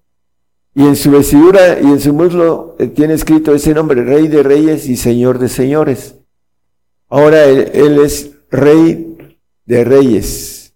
[0.75, 4.43] y en su vestidura y en su muslo eh, tiene escrito ese nombre, Rey de
[4.43, 6.17] Reyes y Señor de Señores.
[7.09, 9.17] Ahora él, es Rey
[9.65, 10.75] de Reyes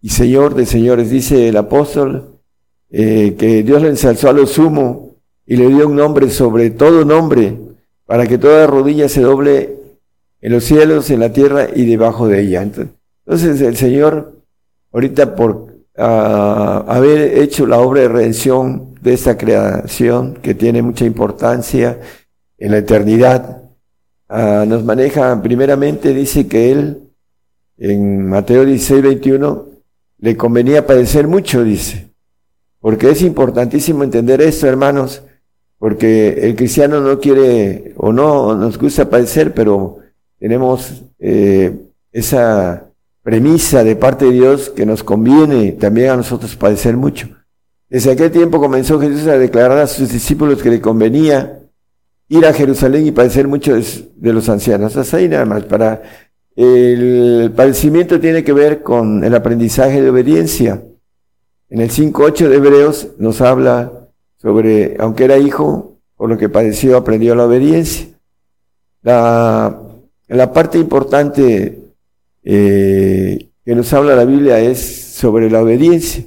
[0.00, 1.10] y Señor de Señores.
[1.10, 2.40] Dice el apóstol
[2.88, 5.07] eh, que Dios le ensalzó a lo sumo
[5.48, 7.58] y le dio un nombre sobre todo nombre,
[8.04, 9.76] para que toda rodilla se doble
[10.42, 12.62] en los cielos, en la tierra y debajo de ella.
[12.62, 14.34] Entonces el Señor,
[14.92, 21.06] ahorita por ah, haber hecho la obra de redención de esta creación, que tiene mucha
[21.06, 21.98] importancia
[22.58, 23.62] en la eternidad,
[24.28, 26.98] ah, nos maneja, primeramente dice que Él,
[27.78, 29.66] en Mateo 16, 21,
[30.18, 32.10] le convenía padecer mucho, dice.
[32.80, 35.22] Porque es importantísimo entender esto, hermanos,
[35.78, 39.98] porque el cristiano no quiere o no nos gusta padecer, pero
[40.38, 41.76] tenemos eh,
[42.12, 42.84] esa
[43.22, 47.28] premisa de parte de Dios que nos conviene también a nosotros padecer mucho.
[47.88, 51.60] Desde aquel tiempo comenzó Jesús a declarar a sus discípulos que le convenía
[52.28, 54.96] ir a Jerusalén y padecer mucho de los ancianos.
[54.96, 55.64] Hasta ahí nada más.
[55.64, 56.02] Para
[56.54, 60.82] el padecimiento tiene que ver con el aprendizaje de obediencia.
[61.70, 64.07] En el 5.8 de Hebreos nos habla
[64.40, 68.06] sobre, aunque era hijo, por lo que padeció, aprendió la obediencia.
[69.02, 69.80] La,
[70.28, 71.78] la parte importante
[72.42, 76.24] eh, que nos habla la Biblia es sobre la obediencia.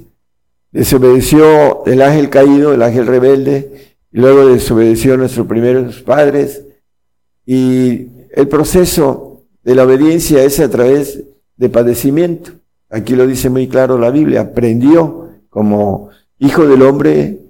[0.70, 6.64] Desobedeció el ángel caído, el ángel rebelde, y luego desobedeció a nuestros primeros padres.
[7.44, 11.22] Y el proceso de la obediencia es a través
[11.56, 12.52] de padecimiento.
[12.88, 14.42] Aquí lo dice muy claro la Biblia.
[14.42, 17.41] Aprendió como hijo del hombre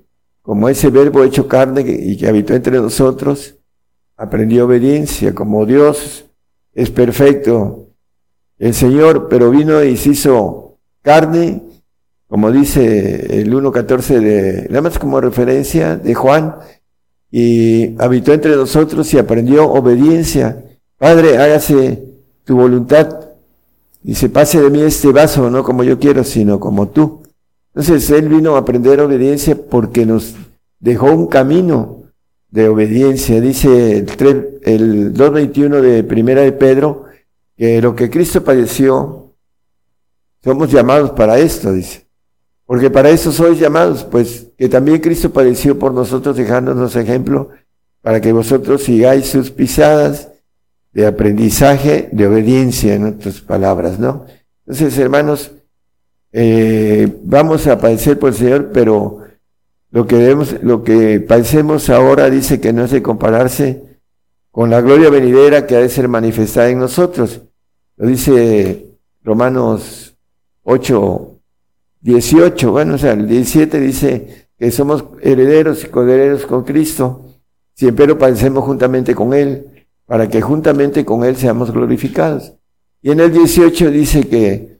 [0.42, 3.56] como ese verbo hecho carne y que habitó entre nosotros,
[4.16, 6.26] aprendió obediencia, como Dios
[6.74, 7.88] es perfecto,
[8.58, 11.62] el Señor, pero vino y se hizo carne,
[12.28, 16.56] como dice el 1.14 de, nada más como referencia de Juan,
[17.30, 20.64] y habitó entre nosotros y aprendió obediencia.
[20.98, 22.04] Padre, hágase
[22.44, 23.30] tu voluntad
[24.04, 27.21] y se pase de mí este vaso, no como yo quiero, sino como tú.
[27.74, 30.34] Entonces Él vino a aprender obediencia porque nos
[30.78, 32.02] dejó un camino
[32.50, 33.40] de obediencia.
[33.40, 37.06] Dice el, el 2.21 de Primera de Pedro
[37.56, 39.34] que lo que Cristo padeció,
[40.42, 42.06] somos llamados para esto, dice.
[42.66, 47.50] Porque para eso sois llamados, pues que también Cristo padeció por nosotros dejándonos ejemplo
[48.00, 50.28] para que vosotros sigáis sus pisadas
[50.92, 54.26] de aprendizaje, de obediencia, en otras palabras, ¿no?
[54.66, 55.52] Entonces, hermanos,
[56.32, 59.18] eh, vamos a padecer por el Señor, pero
[59.90, 63.82] lo que debemos, lo que padecemos ahora dice que no es de compararse
[64.50, 67.42] con la gloria venidera que ha de ser manifestada en nosotros.
[67.96, 68.86] Lo dice
[69.22, 70.16] Romanos
[70.62, 71.38] 8,
[72.00, 77.22] 18, bueno, o sea, el 17 dice que somos herederos y coherederos con Cristo,
[77.74, 82.54] siempre padecemos juntamente con Él, para que juntamente con Él seamos glorificados.
[83.02, 84.71] Y en el 18 dice que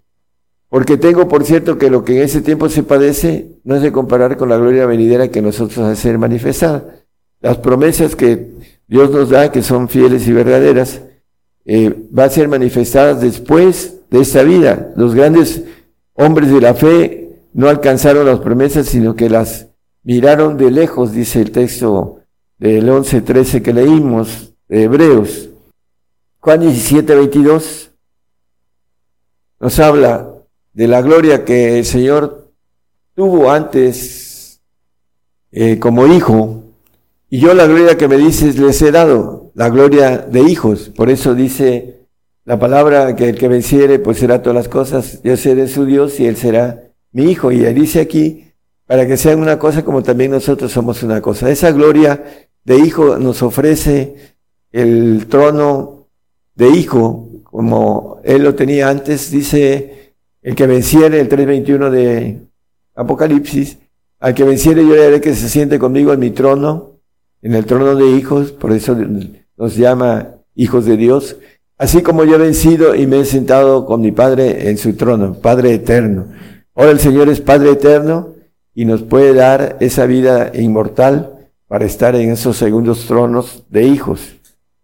[0.73, 3.93] porque tengo por cierto que lo que en ese tiempo se padece no es de
[3.93, 7.05] comparar con la gloria venidera que nosotros a ser manifestada.
[7.43, 8.53] Las promesas que
[8.89, 11.03] Dios nos da, que son fieles y verdaderas,
[11.67, 14.95] eh, va a ser manifestadas después de esta vida.
[14.97, 15.63] Los grandes
[16.15, 19.69] hombres de la fe no alcanzaron las promesas, sino que las
[20.05, 22.21] miraron de lejos, dice el texto
[22.57, 25.51] del 11-13 que leímos de Hebreos.
[26.41, 27.91] Juan 17, 22
[29.61, 30.32] nos habla
[30.73, 32.53] de la gloria que el Señor
[33.15, 34.61] tuvo antes
[35.51, 36.63] eh, como hijo,
[37.29, 40.91] y yo la gloria que me dices les he dado, la gloria de hijos.
[40.91, 42.07] Por eso dice
[42.45, 45.23] la palabra que el que venciere, pues será todas las cosas.
[45.23, 47.51] Yo seré su Dios y él será mi hijo.
[47.51, 48.53] Y él dice aquí,
[48.87, 51.51] para que sean una cosa como también nosotros somos una cosa.
[51.51, 52.23] Esa gloria
[52.65, 54.37] de hijo nos ofrece
[54.71, 56.09] el trono
[56.55, 60.02] de hijo, como él lo tenía antes, dice
[60.43, 62.41] el que venciere, el 3.21 de
[62.95, 63.79] Apocalipsis,
[64.19, 66.99] al que venciere yo le haré que se siente conmigo en mi trono,
[67.43, 68.97] en el trono de hijos, por eso
[69.57, 71.37] nos llama hijos de Dios,
[71.79, 75.35] así como yo he vencido y me he sentado con mi Padre en su trono,
[75.35, 76.27] Padre eterno.
[76.75, 78.35] Ahora el Señor es Padre eterno
[78.75, 84.37] y nos puede dar esa vida inmortal para estar en esos segundos tronos de hijos.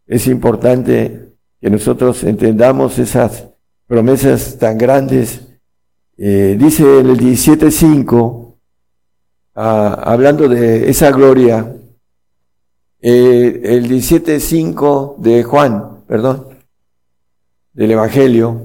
[0.06, 3.44] Es importante que nosotros entendamos esas
[3.86, 5.47] promesas tan grandes
[6.18, 8.54] eh, dice el 17.5,
[9.54, 11.74] ah, hablando de esa gloria,
[13.00, 16.48] eh, el 17.5 de Juan, perdón,
[17.72, 18.62] del Evangelio.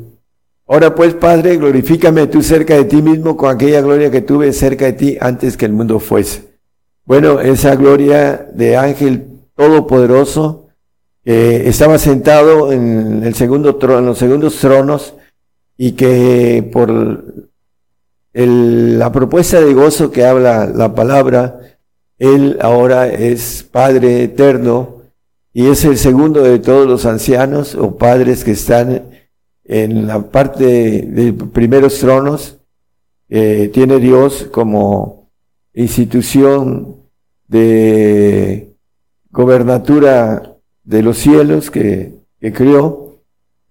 [0.66, 4.86] Ahora pues, Padre, glorifícame tú cerca de ti mismo con aquella gloria que tuve cerca
[4.86, 6.54] de ti antes que el mundo fuese.
[7.06, 10.70] Bueno, esa gloria de ángel todopoderoso
[11.24, 15.14] que estaba sentado en el segundo trono, en los segundos tronos
[15.78, 17.50] y que por
[18.34, 21.60] la propuesta de gozo que habla la palabra,
[22.18, 25.02] él ahora es Padre eterno
[25.54, 29.10] y es el segundo de todos los ancianos o padres que están
[29.66, 30.64] en la parte
[31.08, 32.58] de primeros tronos.
[33.28, 35.30] tiene Dios como
[35.74, 36.98] institución
[37.48, 38.74] de
[39.32, 43.03] gobernatura de los cielos que, que crió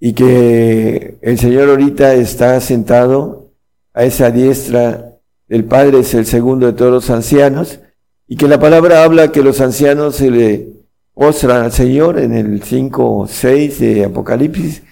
[0.04, 3.52] y que el Señor ahorita está sentado
[3.94, 7.78] a esa diestra del Padre, es el segundo de todos los ancianos,
[8.26, 10.70] y que la palabra habla que los ancianos se le
[11.14, 14.82] postran al Señor en el 5, 6 de Apocalipsis.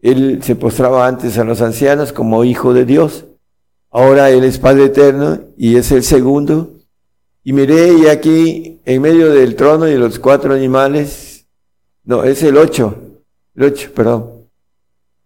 [0.00, 3.26] Él se postraba antes a los ancianos como hijo de Dios.
[3.90, 6.78] Ahora Él es Padre eterno y es el segundo.
[7.44, 11.44] Y miré y aquí en medio del trono y los cuatro animales,
[12.04, 13.09] no, es el 8, el
[13.58, 14.48] 8, perdón.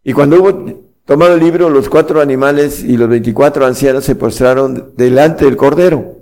[0.03, 4.93] Y cuando hubo tomado el libro, los cuatro animales y los 24 ancianos se postraron
[4.97, 6.15] delante del Cordero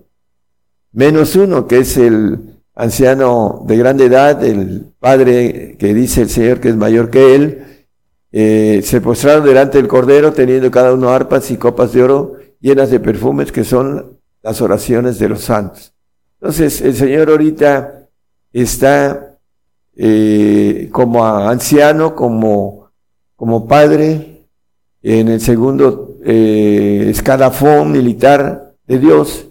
[0.93, 6.61] menos uno, que es el anciano de grande edad, el padre que dice el Señor
[6.61, 7.87] que es mayor que él,
[8.31, 12.91] eh, se postraron delante del Cordero teniendo cada uno arpas y copas de oro llenas
[12.91, 15.93] de perfumes que son las oraciones de los santos.
[16.41, 18.09] Entonces el Señor ahorita
[18.53, 19.32] está
[19.97, 22.91] eh, como anciano, como,
[23.37, 24.47] como padre,
[25.03, 29.49] en el segundo eh, escalafón militar de Dios,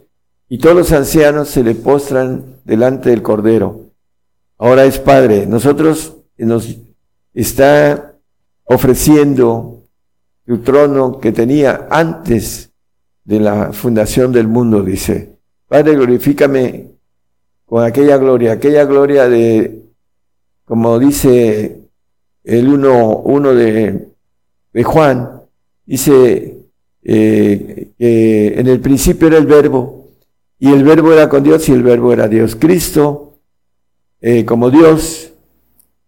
[0.50, 3.92] y todos los ancianos se le postran delante del Cordero.
[4.58, 5.48] Ahora es Padre.
[5.48, 6.78] Nosotros nos
[7.34, 8.16] está
[8.66, 9.84] ofreciendo
[10.46, 12.72] su trono que tenía antes
[13.24, 15.38] de la fundación del mundo, dice.
[15.68, 16.92] Padre, glorifícame
[17.66, 19.81] con aquella gloria, aquella gloria de,
[20.72, 21.82] como dice
[22.46, 24.08] el uno, uno de,
[24.72, 25.42] de Juan,
[25.86, 26.60] dice
[27.04, 30.12] eh, que en el principio era el verbo,
[30.60, 32.56] y el verbo era con Dios y el verbo era Dios.
[32.56, 33.40] Cristo,
[34.22, 35.34] eh, como Dios,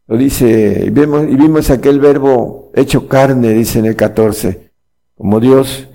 [0.08, 4.72] lo dice, y vimos, y vimos aquel verbo hecho carne, dice en el 14,
[5.16, 5.90] como Dios,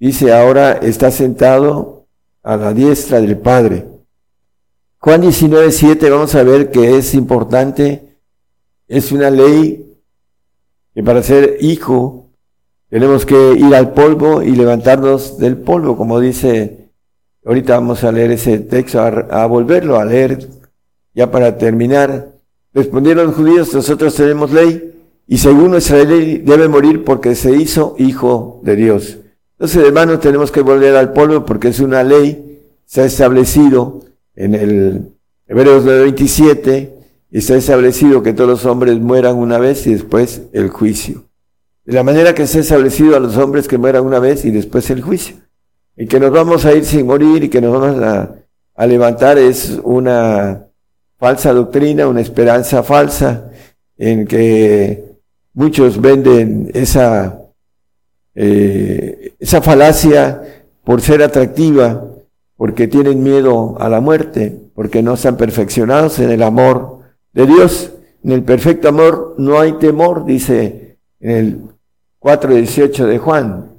[0.00, 2.06] dice ahora está sentado
[2.42, 3.86] a la diestra del Padre.
[5.02, 8.18] Juan 19, 7, vamos a ver que es importante,
[8.86, 9.96] es una ley
[10.94, 12.28] que para ser hijo
[12.90, 16.80] tenemos que ir al polvo y levantarnos del polvo, como dice
[17.46, 20.46] Ahorita vamos a leer ese texto, a, volverlo a leer,
[21.14, 22.32] ya para terminar.
[22.74, 24.94] Respondieron los judíos, nosotros tenemos ley,
[25.26, 29.16] y según nuestra ley debe morir porque se hizo hijo de Dios.
[29.52, 34.09] Entonces, hermanos, tenemos que volver al polvo porque es una ley, se ha establecido
[34.44, 35.12] en el
[35.46, 36.94] Hebreos 27,
[37.30, 41.24] y está establecido que todos los hombres mueran una vez y después el juicio.
[41.84, 44.90] De la manera que ha establecido a los hombres que mueran una vez y después
[44.90, 45.36] el juicio
[45.96, 48.36] y que nos vamos a ir sin morir y que nos vamos a,
[48.86, 50.64] levantar es una
[51.18, 53.50] falsa doctrina, una esperanza falsa
[53.98, 55.04] en que
[55.52, 57.38] muchos venden esa,
[58.34, 62.02] eh, esa falacia por ser atractiva,
[62.60, 66.98] porque tienen miedo a la muerte, porque no están perfeccionados en el amor
[67.32, 67.92] de Dios.
[68.22, 71.60] En el perfecto amor no hay temor, dice en el
[72.20, 73.70] 4.18 de Juan,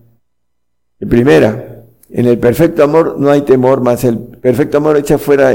[0.99, 1.83] de primera.
[2.09, 5.51] En el perfecto amor no hay temor, más el perfecto amor echa fuera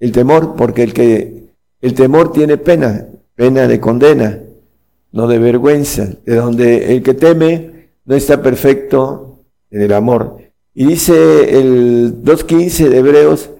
[0.00, 1.44] el temor, porque el que
[1.80, 3.06] el temor tiene pena,
[3.36, 4.40] pena de condena,
[5.12, 10.38] no de vergüenza, de donde el que teme no está perfecto en el amor.
[10.74, 13.50] Y dice el 2.15 de Hebreos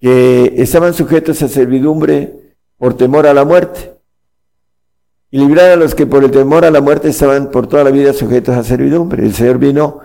[0.00, 2.34] que estaban sujetos a servidumbre
[2.76, 3.92] por temor a la muerte.
[5.30, 7.90] Y librar a los que por el temor a la muerte estaban por toda la
[7.90, 9.24] vida sujetos a servidumbre.
[9.24, 10.00] El Señor vino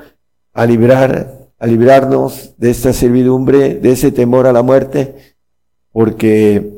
[0.53, 5.15] a librar a librarnos de esta servidumbre, de ese temor a la muerte,
[5.93, 6.73] porque,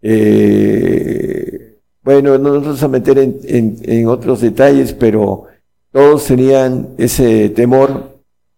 [0.00, 5.44] eh, bueno, no nos vamos a meter en, en, otros detalles, pero
[5.92, 8.13] todos tenían ese temor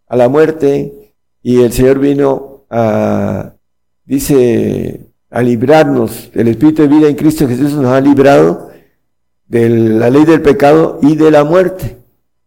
[0.06, 3.54] a la muerte y el Señor vino a,
[4.04, 5.00] dice,
[5.30, 6.30] a librarnos.
[6.34, 8.70] El Espíritu de vida en Cristo Jesús nos ha librado
[9.46, 11.98] de la ley del pecado y de la muerte.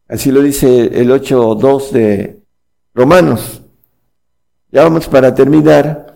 [0.07, 2.40] Así lo dice el 8.2 de,
[2.94, 3.61] Romanos.
[4.72, 6.14] Ya vamos para terminar.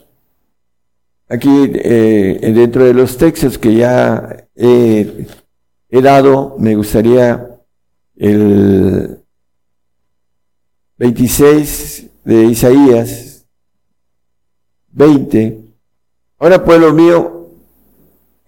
[1.30, 5.26] aquí eh, dentro de los textos que ya he,
[5.90, 7.48] he dado, me gustaría
[8.18, 9.23] el
[11.04, 13.46] 26 de Isaías
[14.94, 15.60] 20.
[16.40, 17.50] Ahora, pueblo mío,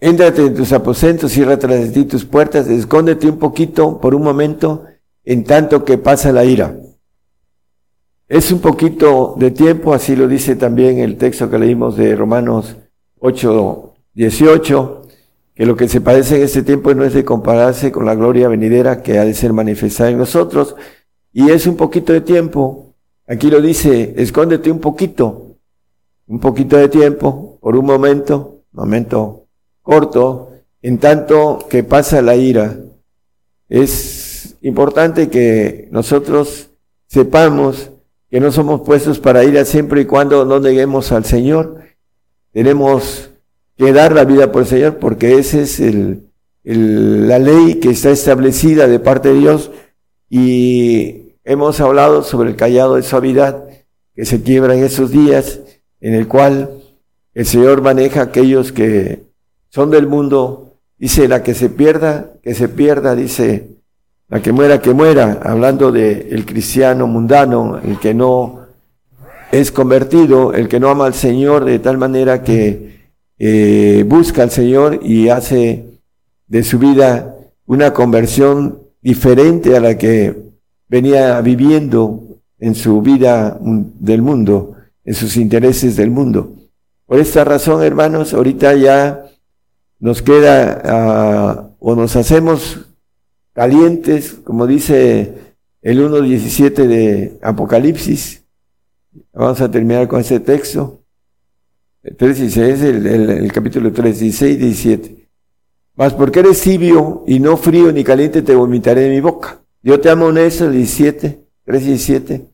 [0.00, 4.84] éntrate en tus aposentos, cierra tras ti tus puertas, escóndete un poquito por un momento,
[5.22, 6.74] en tanto que pasa la ira.
[8.26, 12.74] Es un poquito de tiempo, así lo dice también el texto que leímos de Romanos
[13.18, 15.02] 8, 18,
[15.54, 18.48] que lo que se padece en este tiempo no es de compararse con la gloria
[18.48, 20.74] venidera que ha de ser manifestada en nosotros,
[21.36, 22.94] y es un poquito de tiempo.
[23.26, 25.58] Aquí lo dice, escóndete un poquito,
[26.28, 29.44] un poquito de tiempo, por un momento, momento
[29.82, 32.78] corto, en tanto que pasa la ira.
[33.68, 36.70] Es importante que nosotros
[37.06, 37.90] sepamos
[38.30, 41.80] que no somos puestos para ir a siempre y cuando no neguemos al Señor.
[42.54, 43.28] Tenemos
[43.76, 46.30] que dar la vida por el Señor porque esa es el,
[46.64, 49.70] la ley que está establecida de parte de Dios
[50.30, 53.62] y Hemos hablado sobre el callado de suavidad
[54.16, 55.60] que se quiebra en esos días,
[56.00, 56.82] en el cual
[57.34, 59.26] el Señor maneja aquellos que
[59.68, 60.74] son del mundo.
[60.98, 63.76] Dice, la que se pierda, que se pierda, dice,
[64.28, 68.66] la que muera, que muera, hablando de el cristiano mundano, el que no
[69.52, 74.50] es convertido, el que no ama al Señor de tal manera que eh, busca al
[74.50, 76.00] Señor y hace
[76.48, 77.36] de su vida
[77.66, 80.45] una conversión diferente a la que
[80.88, 86.54] venía viviendo en su vida del mundo, en sus intereses del mundo.
[87.06, 89.26] Por esta razón, hermanos, ahorita ya
[89.98, 92.80] nos queda ah, o nos hacemos
[93.52, 95.34] calientes, como dice
[95.82, 98.42] el 1.17 de Apocalipsis.
[99.32, 101.00] Vamos a terminar con ese texto.
[102.02, 105.28] El, 3, el, el, el capítulo 3, 16 17.
[105.94, 109.60] Mas porque eres tibio y no frío ni caliente, te vomitaré de mi boca.
[109.86, 112.44] Yo te amo en eso, 17, 3 17.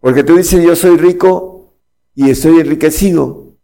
[0.00, 1.76] Porque tú dices, yo soy rico
[2.12, 3.54] y estoy enriquecido.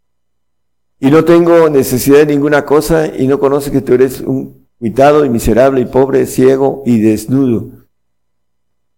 [1.01, 5.25] Y no tengo necesidad de ninguna cosa y no conoces que tú eres un cuitado
[5.25, 7.71] y miserable y pobre, ciego y desnudo.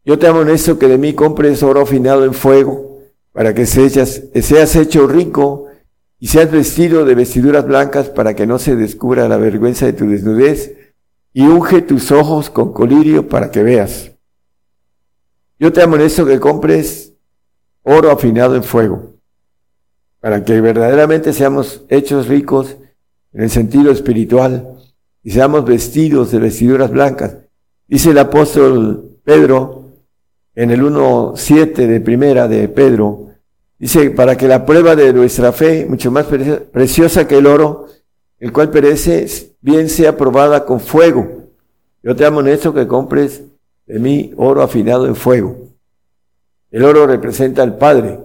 [0.04, 2.98] Yo te amo en eso que de mí compres oro afinado en fuego
[3.32, 5.68] para que seas, seas hecho rico
[6.18, 10.06] y seas vestido de vestiduras blancas para que no se descubra la vergüenza de tu
[10.06, 10.81] desnudez
[11.32, 14.12] y unge tus ojos con colirio para que veas.
[15.58, 17.12] Yo te amonesto que compres
[17.82, 19.14] oro afinado en fuego,
[20.20, 22.76] para que verdaderamente seamos hechos ricos
[23.32, 24.76] en el sentido espiritual
[25.22, 27.36] y seamos vestidos de vestiduras blancas.
[27.86, 29.90] Dice el apóstol Pedro
[30.54, 33.28] en el 1.7 de primera de Pedro,
[33.78, 37.86] dice, para que la prueba de nuestra fe, mucho más preciosa que el oro,
[38.38, 41.48] el cual perece, bien sea probada con fuego.
[42.02, 43.42] Yo te amonesto que compres
[43.86, 45.56] de mí oro afinado en fuego.
[46.70, 48.18] El oro representa al Padre.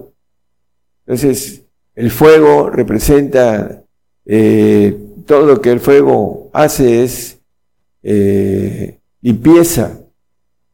[1.06, 1.62] Entonces,
[1.94, 3.82] el fuego representa
[4.26, 4.96] eh,
[5.26, 7.38] todo lo que el fuego hace es
[8.02, 10.00] eh, limpieza.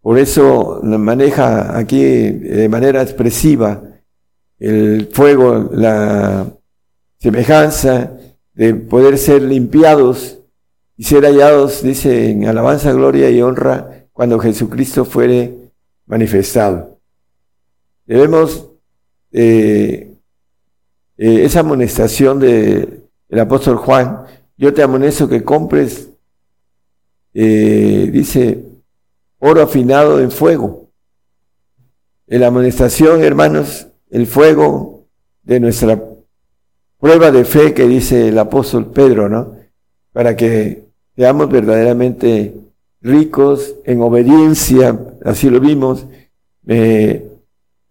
[0.01, 3.83] Por eso maneja aquí de manera expresiva
[4.59, 6.47] el fuego, la
[7.19, 8.13] semejanza
[8.55, 10.39] de poder ser limpiados
[10.97, 15.71] y ser hallados, dice, en alabanza, gloria y honra cuando Jesucristo fuere
[16.07, 16.99] manifestado.
[18.07, 18.71] Debemos
[19.33, 20.15] eh,
[21.17, 23.09] eh, esa amonestación del
[23.39, 24.25] apóstol Juan,
[24.57, 26.11] yo te amonesto que compres,
[27.33, 28.65] eh, dice,
[29.41, 30.91] oro afinado en fuego.
[32.29, 35.07] En la amonestación, hermanos, el fuego
[35.43, 36.03] de nuestra
[37.01, 39.57] prueba de fe que dice el apóstol Pedro, ¿no?
[40.13, 40.84] Para que
[41.17, 42.55] seamos verdaderamente
[43.01, 46.07] ricos en obediencia, así lo vimos.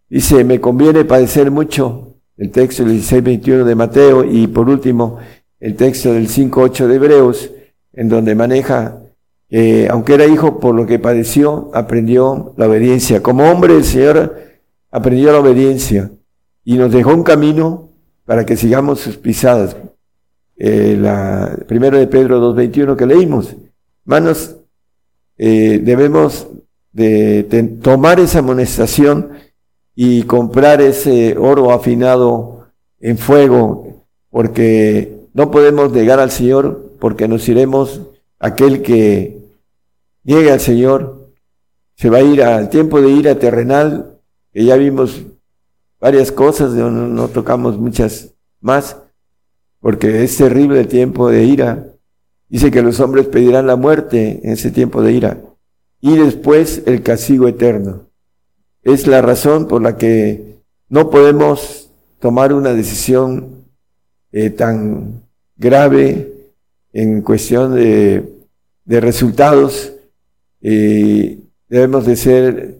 [0.09, 5.19] dice, me conviene padecer mucho, el texto del 16-21 de Mateo, y por último,
[5.59, 7.51] el texto del 5-8 de Hebreos,
[7.93, 8.99] en donde maneja
[9.53, 13.21] que, aunque era hijo, por lo que padeció, aprendió la obediencia.
[13.21, 14.35] Como hombre, el Señor
[14.89, 16.09] aprendió la obediencia
[16.65, 17.91] y nos dejó un camino
[18.25, 19.75] para que sigamos sus pisadas.
[20.55, 23.55] Eh, la, primero de Pedro 2.21 que leímos.
[24.05, 24.55] Hermanos,
[25.37, 26.47] eh, debemos
[26.91, 27.43] de,
[27.81, 29.31] tomar esa amonestación
[29.95, 32.67] y comprar ese oro afinado
[32.99, 38.01] en fuego, porque no podemos negar al Señor, porque nos iremos,
[38.39, 39.39] aquel que
[40.23, 41.29] niegue al Señor,
[41.95, 44.19] se va a ir al tiempo de ira terrenal,
[44.51, 45.21] que ya vimos
[45.99, 48.97] varias cosas, no tocamos muchas más,
[49.83, 51.87] porque es terrible el tiempo de ira.
[52.47, 55.41] Dice que los hombres pedirán la muerte en ese tiempo de ira
[55.99, 58.07] y después el castigo eterno.
[58.81, 60.55] Es la razón por la que
[60.87, 61.89] no podemos
[62.19, 63.65] tomar una decisión
[64.31, 65.21] eh, tan
[65.57, 66.31] grave
[66.93, 68.23] en cuestión de,
[68.85, 69.91] resultados.
[70.61, 72.77] Eh, debemos de ser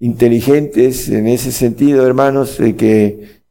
[0.00, 3.42] inteligentes en ese sentido, hermanos, de que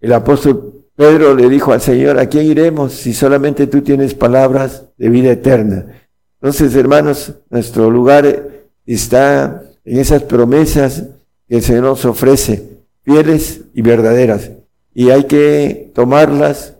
[0.00, 4.82] el apóstol Pedro le dijo al Señor, ¿a quién iremos si solamente tú tienes palabras
[4.96, 5.86] de vida eterna?
[6.40, 8.48] Entonces, hermanos, nuestro lugar
[8.84, 11.04] está en esas promesas
[11.48, 14.50] que el Señor nos ofrece, fieles y verdaderas.
[14.92, 16.74] Y hay que tomarlas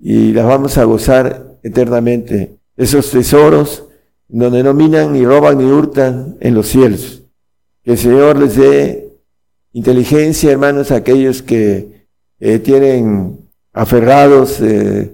[0.00, 2.56] y las vamos a gozar eternamente.
[2.76, 3.84] Esos tesoros
[4.26, 7.22] donde no minan, ni roban, ni hurtan en los cielos.
[7.84, 9.12] Que el Señor les dé
[9.72, 12.08] inteligencia, hermanos, a aquellos que
[12.40, 13.41] eh, tienen
[13.72, 15.10] aferrados eh,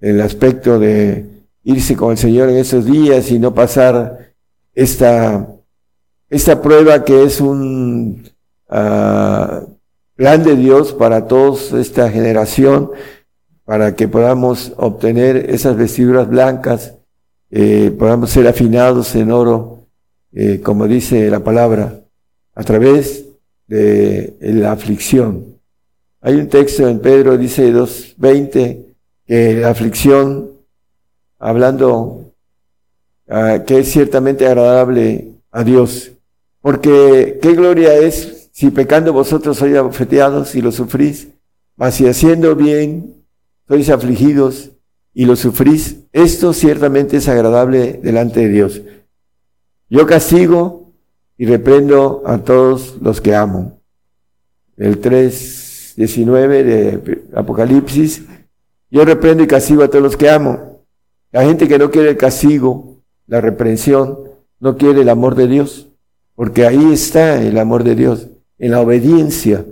[0.00, 1.26] el aspecto de
[1.64, 4.32] irse con el Señor en esos días y no pasar
[4.74, 5.48] esta,
[6.28, 8.28] esta prueba que es un
[8.68, 9.76] uh,
[10.14, 12.90] plan de Dios para toda esta generación,
[13.64, 16.94] para que podamos obtener esas vestiduras blancas,
[17.50, 19.86] eh, podamos ser afinados en oro,
[20.32, 22.00] eh, como dice la palabra
[22.54, 23.26] a través
[23.68, 25.51] de la aflicción.
[26.24, 28.94] Hay un texto en Pedro, dice 2.20,
[29.26, 30.52] que la aflicción,
[31.40, 32.32] hablando
[33.26, 36.12] uh, que es ciertamente agradable a Dios,
[36.60, 41.26] porque qué gloria es si pecando vosotros sois abofeteados y lo sufrís,
[41.74, 43.24] mas si haciendo bien
[43.66, 44.70] sois afligidos
[45.12, 48.82] y lo sufrís, esto ciertamente es agradable delante de Dios.
[49.90, 50.92] Yo castigo
[51.36, 53.80] y reprendo a todos los que amo.
[54.76, 54.98] El
[55.96, 58.22] 3.19 de Apocalipsis,
[58.90, 60.82] yo reprendo y castigo a todos los que amo.
[61.30, 64.18] La gente que no quiere el castigo, la reprensión,
[64.60, 65.88] no quiere el amor de Dios,
[66.34, 68.28] porque ahí está el amor de Dios,
[68.58, 69.64] en la obediencia,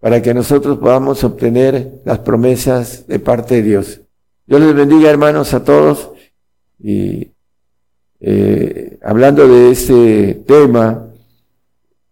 [0.00, 4.00] para que nosotros podamos obtener las promesas de parte de Dios.
[4.46, 6.10] Dios les bendiga, hermanos, a todos.
[6.78, 7.28] Y
[8.20, 11.08] eh, hablando de este tema,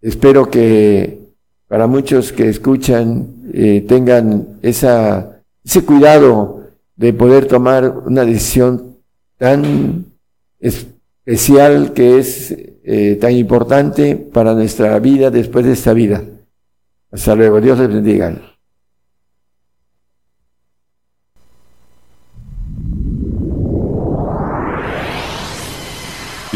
[0.03, 1.22] Espero que
[1.73, 8.99] para muchos que escuchan eh, tengan ese cuidado de poder tomar una decisión
[9.39, 10.05] tan
[10.61, 12.55] especial que es
[12.85, 16.23] eh, tan importante para nuestra vida después de esta vida.
[17.11, 18.37] Hasta luego, Dios les bendiga.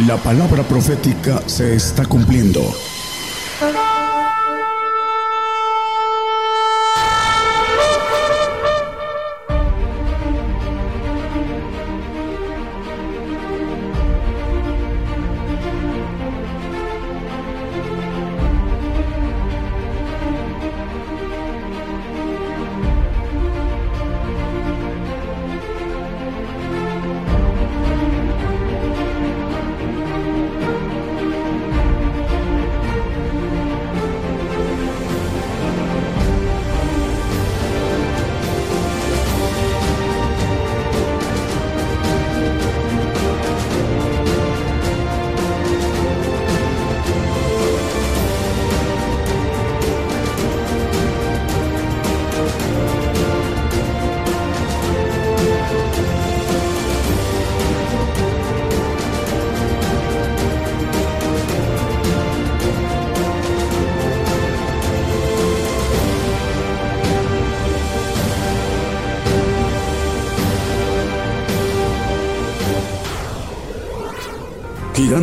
[0.07, 2.61] La palabra profética se está cumpliendo.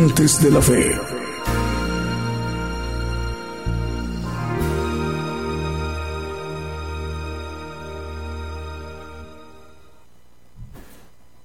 [0.04, 1.00] Gigantes de la Fe.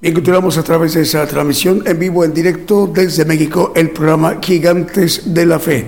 [0.02, 4.40] Bien, continuamos a través de esa transmisión en vivo, en directo desde México, el programa
[4.42, 5.88] Gigantes de la Fe.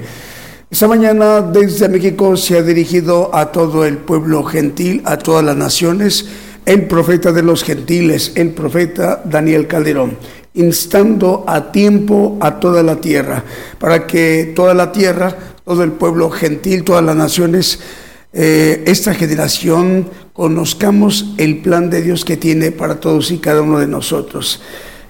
[0.69, 5.57] Esta mañana desde México se ha dirigido a todo el pueblo gentil, a todas las
[5.57, 6.25] naciones,
[6.65, 10.15] el profeta de los gentiles, el profeta Daniel Calderón
[10.53, 13.43] instando a tiempo a toda la tierra,
[13.79, 17.79] para que toda la tierra, todo el pueblo gentil, todas las naciones,
[18.33, 23.79] eh, esta generación conozcamos el plan de Dios que tiene para todos y cada uno
[23.79, 24.61] de nosotros.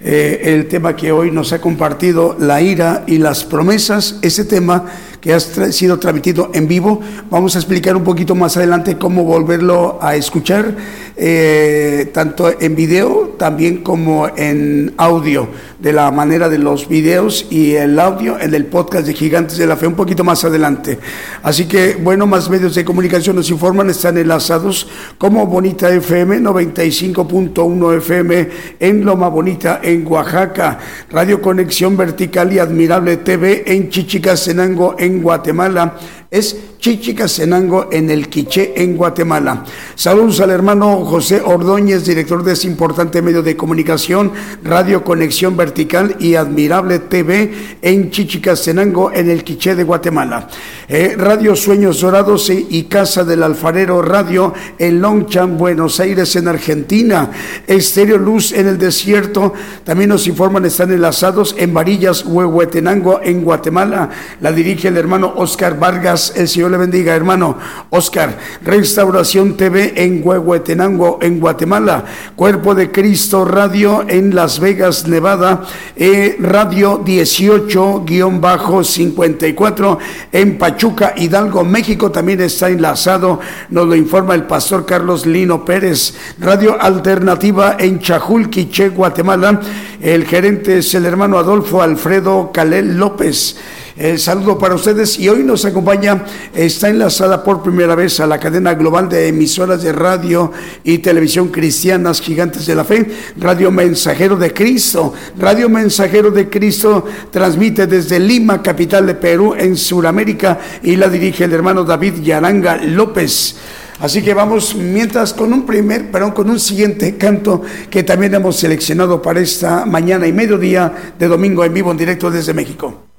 [0.04, 4.86] Eh, el tema que hoy nos ha compartido, la ira y las promesas, ese tema
[5.22, 7.02] que ha sido transmitido en vivo.
[7.30, 10.76] Vamos a explicar un poquito más adelante cómo volverlo a escuchar,
[11.16, 15.48] eh, tanto en video también como en audio,
[15.80, 19.66] de la manera de los videos y el audio en el podcast de Gigantes de
[19.66, 21.00] la Fe, un poquito más adelante.
[21.42, 24.88] Así que, bueno, más medios de comunicación nos informan, están enlazados
[25.18, 28.50] como Bonita FM 95.1 FM
[28.80, 30.78] en Loma Bonita, en Oaxaca,
[31.10, 35.96] Radio Conexión Vertical y Admirable TV en Chichicastenango, en Guatemala,
[36.30, 39.64] es Chichicastenango en el Quiché, en Guatemala.
[39.94, 44.32] Saludos al hermano José Ordóñez, director de ese importante medio de comunicación,
[44.64, 50.48] Radio Conexión Vertical y Admirable TV en Chichicastenango, en el Quiché de Guatemala.
[50.88, 57.30] Eh, Radio Sueños Dorados y Casa del Alfarero Radio en Longchamp, Buenos Aires, en Argentina.
[57.68, 59.53] Estéreo Luz en el desierto.
[59.84, 64.10] También nos informan, están enlazados en Varillas, Huehuetenango, en Guatemala.
[64.40, 67.57] La dirige el hermano Oscar Vargas el Señor le bendiga, hermano
[67.89, 68.38] Oscar.
[68.64, 72.06] Restauración TV en Huehuetenango, en Guatemala.
[72.35, 75.61] Cuerpo de Cristo Radio en Las Vegas, Nevada.
[75.95, 79.98] Eh, radio 18-54
[80.31, 82.10] en Pachuca, Hidalgo, México.
[82.11, 83.39] También está enlazado,
[83.69, 86.14] nos lo informa el pastor Carlos Lino Pérez.
[86.39, 89.60] Radio Alternativa en Chajulquiche, Guatemala.
[90.02, 93.57] El gerente es el hermano Adolfo Alfredo Calel López.
[94.02, 96.26] El saludo para ustedes y hoy nos acompaña,
[96.56, 100.52] está enlazada por primera vez a la cadena global de emisoras de radio
[100.84, 103.06] y televisión cristianas gigantes de la fe,
[103.38, 105.14] Radio Mensajero de Cristo.
[105.38, 111.44] Radio Mensajero de Cristo transmite desde Lima, capital de Perú, en Sudamérica y la dirige
[111.44, 113.56] el hermano David Yaranga López.
[113.99, 117.61] Así que vamos mientras con un primer, perdón, con un siguiente canto
[117.91, 122.32] que también hemos seleccionado para esta mañana y mediodía de domingo en vivo en directo
[122.32, 123.11] desde México.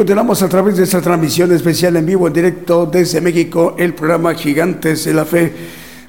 [0.00, 4.32] Continuamos a través de esta transmisión especial en vivo, en directo desde México, el programa
[4.34, 5.52] Gigantes de la Fe.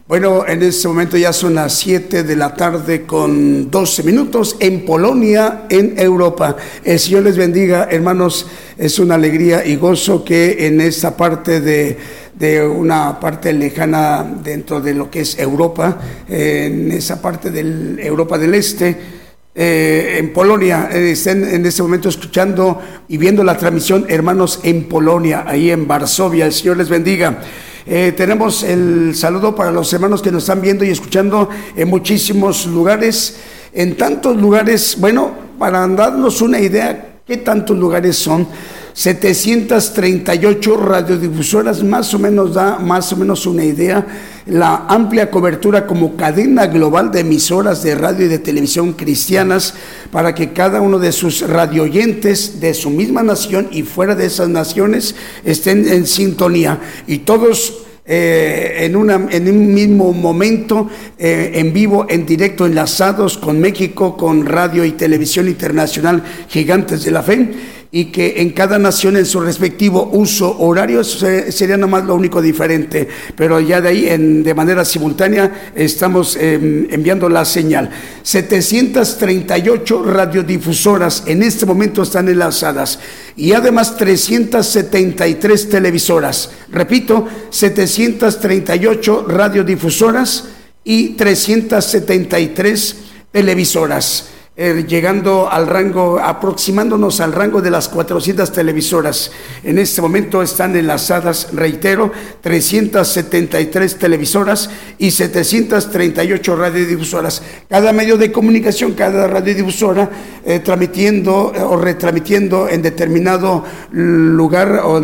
[0.08, 4.86] Bueno, en este momento ya son las 7 de la tarde con 12 minutos en
[4.86, 6.56] Polonia, en Europa.
[6.86, 8.48] El Señor les bendiga, hermanos.
[8.78, 11.98] Es una alegría y gozo que en esta parte de,
[12.34, 16.00] de una parte lejana dentro de lo que es Europa,
[16.30, 19.20] en esa parte de Europa del Este,
[19.53, 24.86] eh, en Polonia, eh, estén en este momento escuchando y viendo la transmisión, hermanos en
[24.86, 27.41] Polonia, ahí en Varsovia, el Señor les bendiga.
[27.86, 32.65] Eh, tenemos el saludo para los hermanos que nos están viendo y escuchando en muchísimos
[32.65, 33.40] lugares,
[33.73, 38.48] en tantos lugares, bueno, para darnos una idea, ¿qué tantos lugares son?
[38.94, 44.06] 738 radiodifusoras, más o menos da más o menos una idea
[44.46, 49.74] la amplia cobertura como cadena global de emisoras de radio y de televisión cristianas
[50.12, 54.50] para que cada uno de sus radioyentes de su misma nación y fuera de esas
[54.50, 55.16] naciones
[55.46, 56.80] estén en sintonía.
[57.08, 60.90] Y todos eh, en, una, en un mismo momento,
[61.20, 67.12] eh, en vivo, en directo, enlazados con México, con radio y televisión internacional, gigantes de
[67.12, 67.52] la fe
[67.94, 73.06] y que en cada nación en su respectivo uso horario sería nomás lo único diferente,
[73.36, 77.90] pero ya de ahí en, de manera simultánea estamos em, enviando la señal.
[78.24, 82.98] 738 radiodifusoras en este momento están enlazadas
[83.36, 86.52] y además 373 televisoras.
[86.72, 90.46] Repito, 738 radiodifusoras
[90.86, 92.96] y 373
[93.34, 94.28] televisoras.
[94.57, 99.32] Eh, llegando al rango, aproximándonos al rango de las 400 televisoras.
[99.64, 102.11] En este momento están enlazadas, reitero,
[102.41, 107.41] 373 televisoras y 738 radiodifusoras.
[107.69, 110.10] Cada medio de comunicación, cada radiodifusora,
[110.44, 113.64] eh, transmitiendo eh, o retransmitiendo en determinado
[113.94, 114.99] lugar o,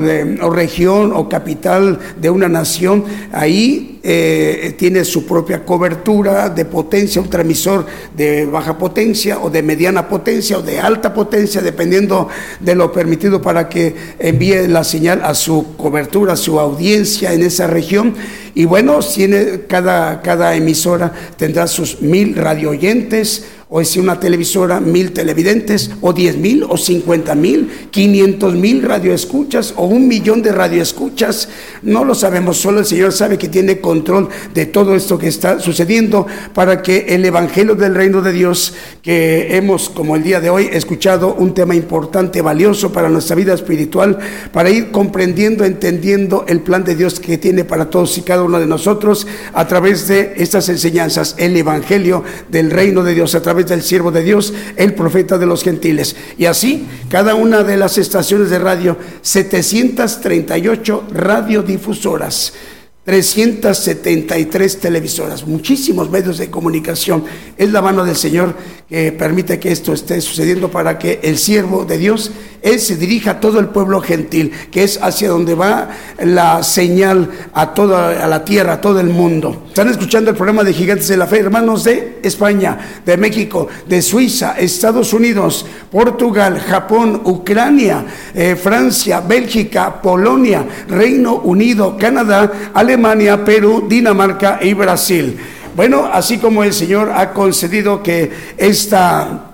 [0.52, 7.30] región o capital de una nación, ahí eh, tiene su propia cobertura de potencia, un
[7.30, 12.28] transmisor de baja potencia o de mediana potencia o de alta potencia, dependiendo
[12.60, 17.44] de lo permitido para que envíe la señal a su cobertura, a su audiencia en
[17.44, 18.16] esa región.
[18.54, 24.80] Y bueno, tiene, cada, cada emisora tendrá sus mil radio oyentes o si una televisora,
[24.80, 30.54] mil televidentes, o diez mil, o cincuenta mil, quinientos mil radioescuchas, o un millón de
[30.54, 31.50] radioescuchas,
[31.82, 35.60] no lo sabemos, solo el Señor sabe que tiene control de todo esto que está
[35.60, 40.50] sucediendo para que el Evangelio del Reino de Dios, que hemos, como el día de
[40.50, 44.18] hoy, escuchado un tema importante, valioso para nuestra vida espiritual,
[44.54, 48.60] para ir comprendiendo, entendiendo el plan de Dios que tiene para todos y cada uno
[48.60, 53.57] de nosotros a través de estas enseñanzas, el Evangelio del Reino de Dios, a través
[53.66, 56.16] del siervo de Dios, el profeta de los gentiles.
[56.38, 62.54] Y así, cada una de las estaciones de radio, 738 radiodifusoras
[63.08, 67.24] 373 televisoras, muchísimos medios de comunicación.
[67.56, 68.54] Es la mano del Señor
[68.90, 72.32] que permite que esto esté sucediendo para que el siervo de Dios,
[72.62, 75.90] Él se dirija a todo el pueblo gentil, que es hacia donde va
[76.22, 79.64] la señal a toda la tierra, a todo el mundo.
[79.70, 84.02] Están escuchando el programa de Gigantes de la Fe, hermanos de España, de México, de
[84.02, 93.46] Suiza, Estados Unidos, Portugal, Japón, Ucrania, eh, Francia, Bélgica, Polonia, Reino Unido, Canadá, Alemania, Alemania,
[93.46, 95.38] Perú, Dinamarca y Brasil.
[95.76, 99.52] Bueno, así como el Señor ha concedido que esta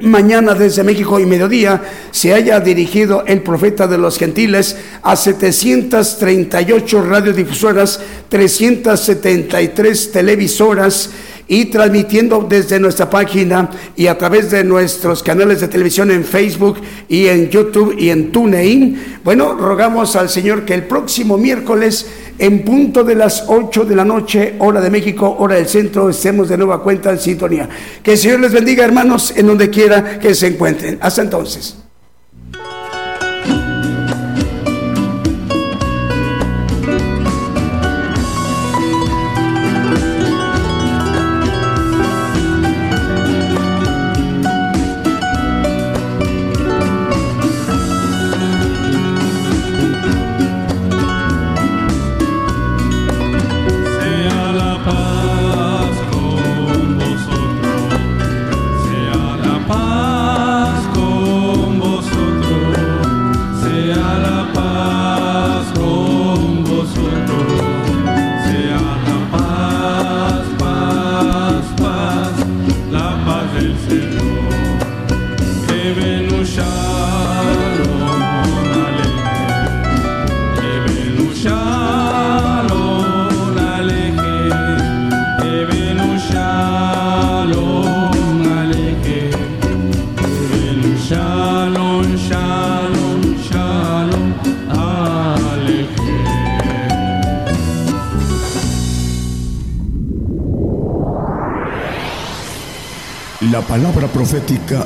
[0.00, 7.02] mañana desde México y mediodía se haya dirigido el profeta de los gentiles a 738
[7.02, 11.10] radiodifusoras, 373 televisoras
[11.48, 16.76] y transmitiendo desde nuestra página y a través de nuestros canales de televisión en Facebook
[17.08, 19.18] y en YouTube y en TuneIn.
[19.24, 22.06] Bueno, rogamos al Señor que el próximo miércoles
[22.38, 26.48] en punto de las 8 de la noche, hora de México, hora del centro, estemos
[26.48, 27.68] de nueva cuenta en sintonía.
[28.02, 30.98] Que el Señor les bendiga, hermanos, en donde quiera que se encuentren.
[31.00, 31.87] Hasta entonces.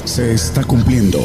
[0.04, 1.18] Se está cumpliendo.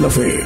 [0.00, 0.39] La fe.